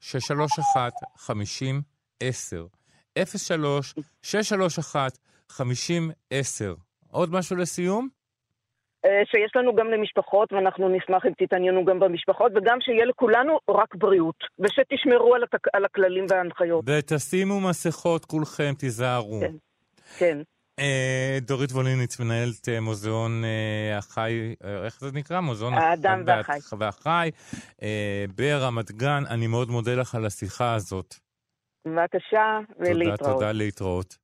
[0.00, 1.82] 631 50
[2.20, 2.66] 10
[3.36, 6.74] 03 631 50 10
[7.10, 8.08] עוד משהו לסיום?
[9.04, 13.94] אה, שיש לנו גם למשפחות, ואנחנו נשמח אם תתעניינו גם במשפחות, וגם שיהיה לכולנו רק
[13.94, 15.66] בריאות, ושתשמרו על, התק...
[15.72, 16.84] על הכללים וההנחיות.
[16.88, 19.40] ותשימו מסכות כולכם, תיזהרו.
[19.40, 19.54] כן.
[20.18, 20.38] כן.
[20.82, 24.54] אה, דורית ווליניץ, מנהלת אה, מוזיאון אה, החי,
[24.84, 25.40] איך זה נקרא?
[25.40, 26.58] מוזיאון האדם וה- והחי.
[26.78, 27.30] והחי
[28.34, 29.22] ברמת גן.
[29.30, 31.14] אני מאוד מודה לך על השיחה הזאת.
[31.86, 33.32] בבקשה, תודה, ולהתראות.
[33.34, 34.16] תודה, להתראות.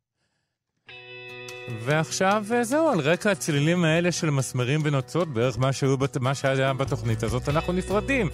[1.84, 6.72] ועכשיו זהו, על רקע הצלילים האלה של מסמרים ונוצות, בערך מה, שהיו, בת- מה שהיה
[6.72, 8.28] בתוכנית הזאת, אנחנו נפרדים.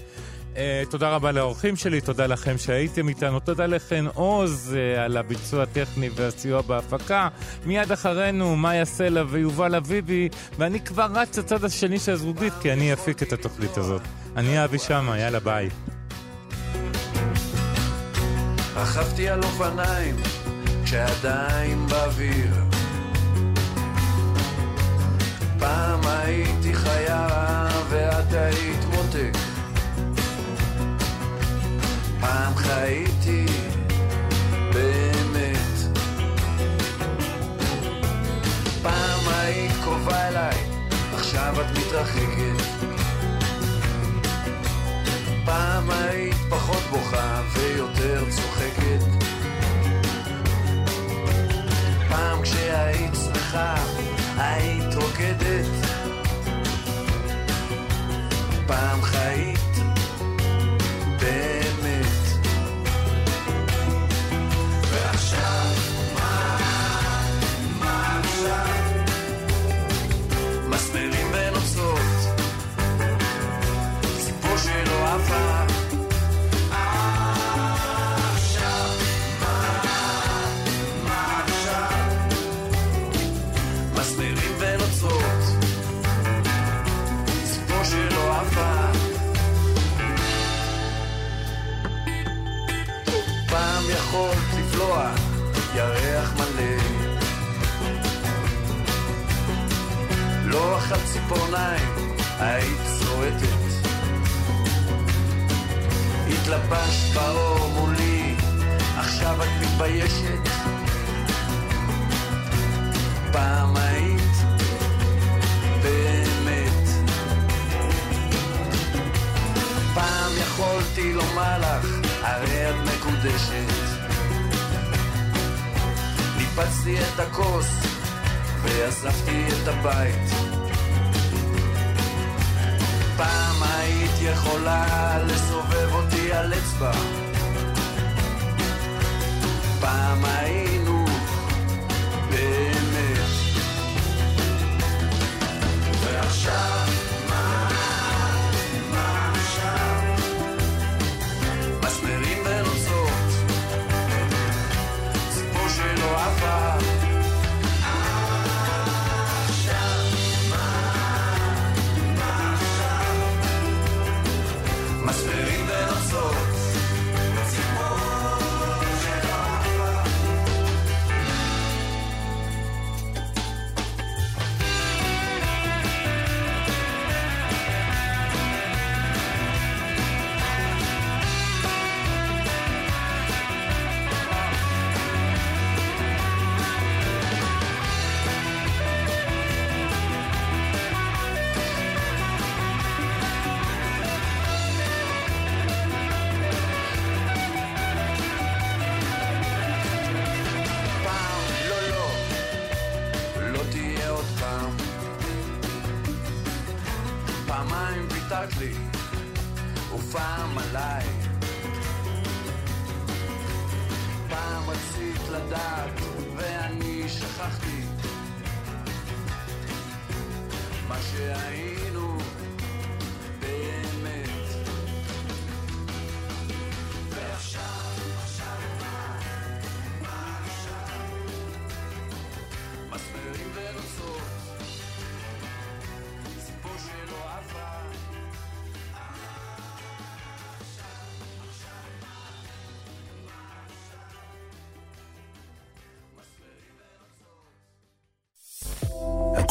[0.55, 0.57] Uh,
[0.90, 6.11] תודה רבה לאורחים שלי, תודה לכם שהייתם איתנו, תודה לכן עוז uh, על הביצוע הטכני
[6.14, 7.28] והסיוע בהפקה.
[7.66, 10.28] מיד אחרינו, מאיה סלע ויובל אביבי,
[10.59, 14.02] ואני כבר רץ לצד השני של הזרוגית, כי אני אפיק את התוכנית הזאת.
[14.36, 15.68] אני אבי שמה, יאללה ביי.
[18.76, 20.16] רכבתי על אופניים
[20.84, 22.55] כשעדיין באוויר
[25.59, 27.28] פעם הייתי חיה
[27.90, 29.53] ואת היית מותק
[32.24, 33.46] פעם חייתי
[34.72, 35.98] באמת.
[38.82, 40.56] פעם היית קרובה אליי
[41.12, 42.62] עכשיו את מתרחקת.
[45.44, 49.24] פעם היית פחות בוכה ויותר צוחקת.
[52.08, 53.74] פעם כשהיית שמחה
[54.36, 55.93] היית רוקדת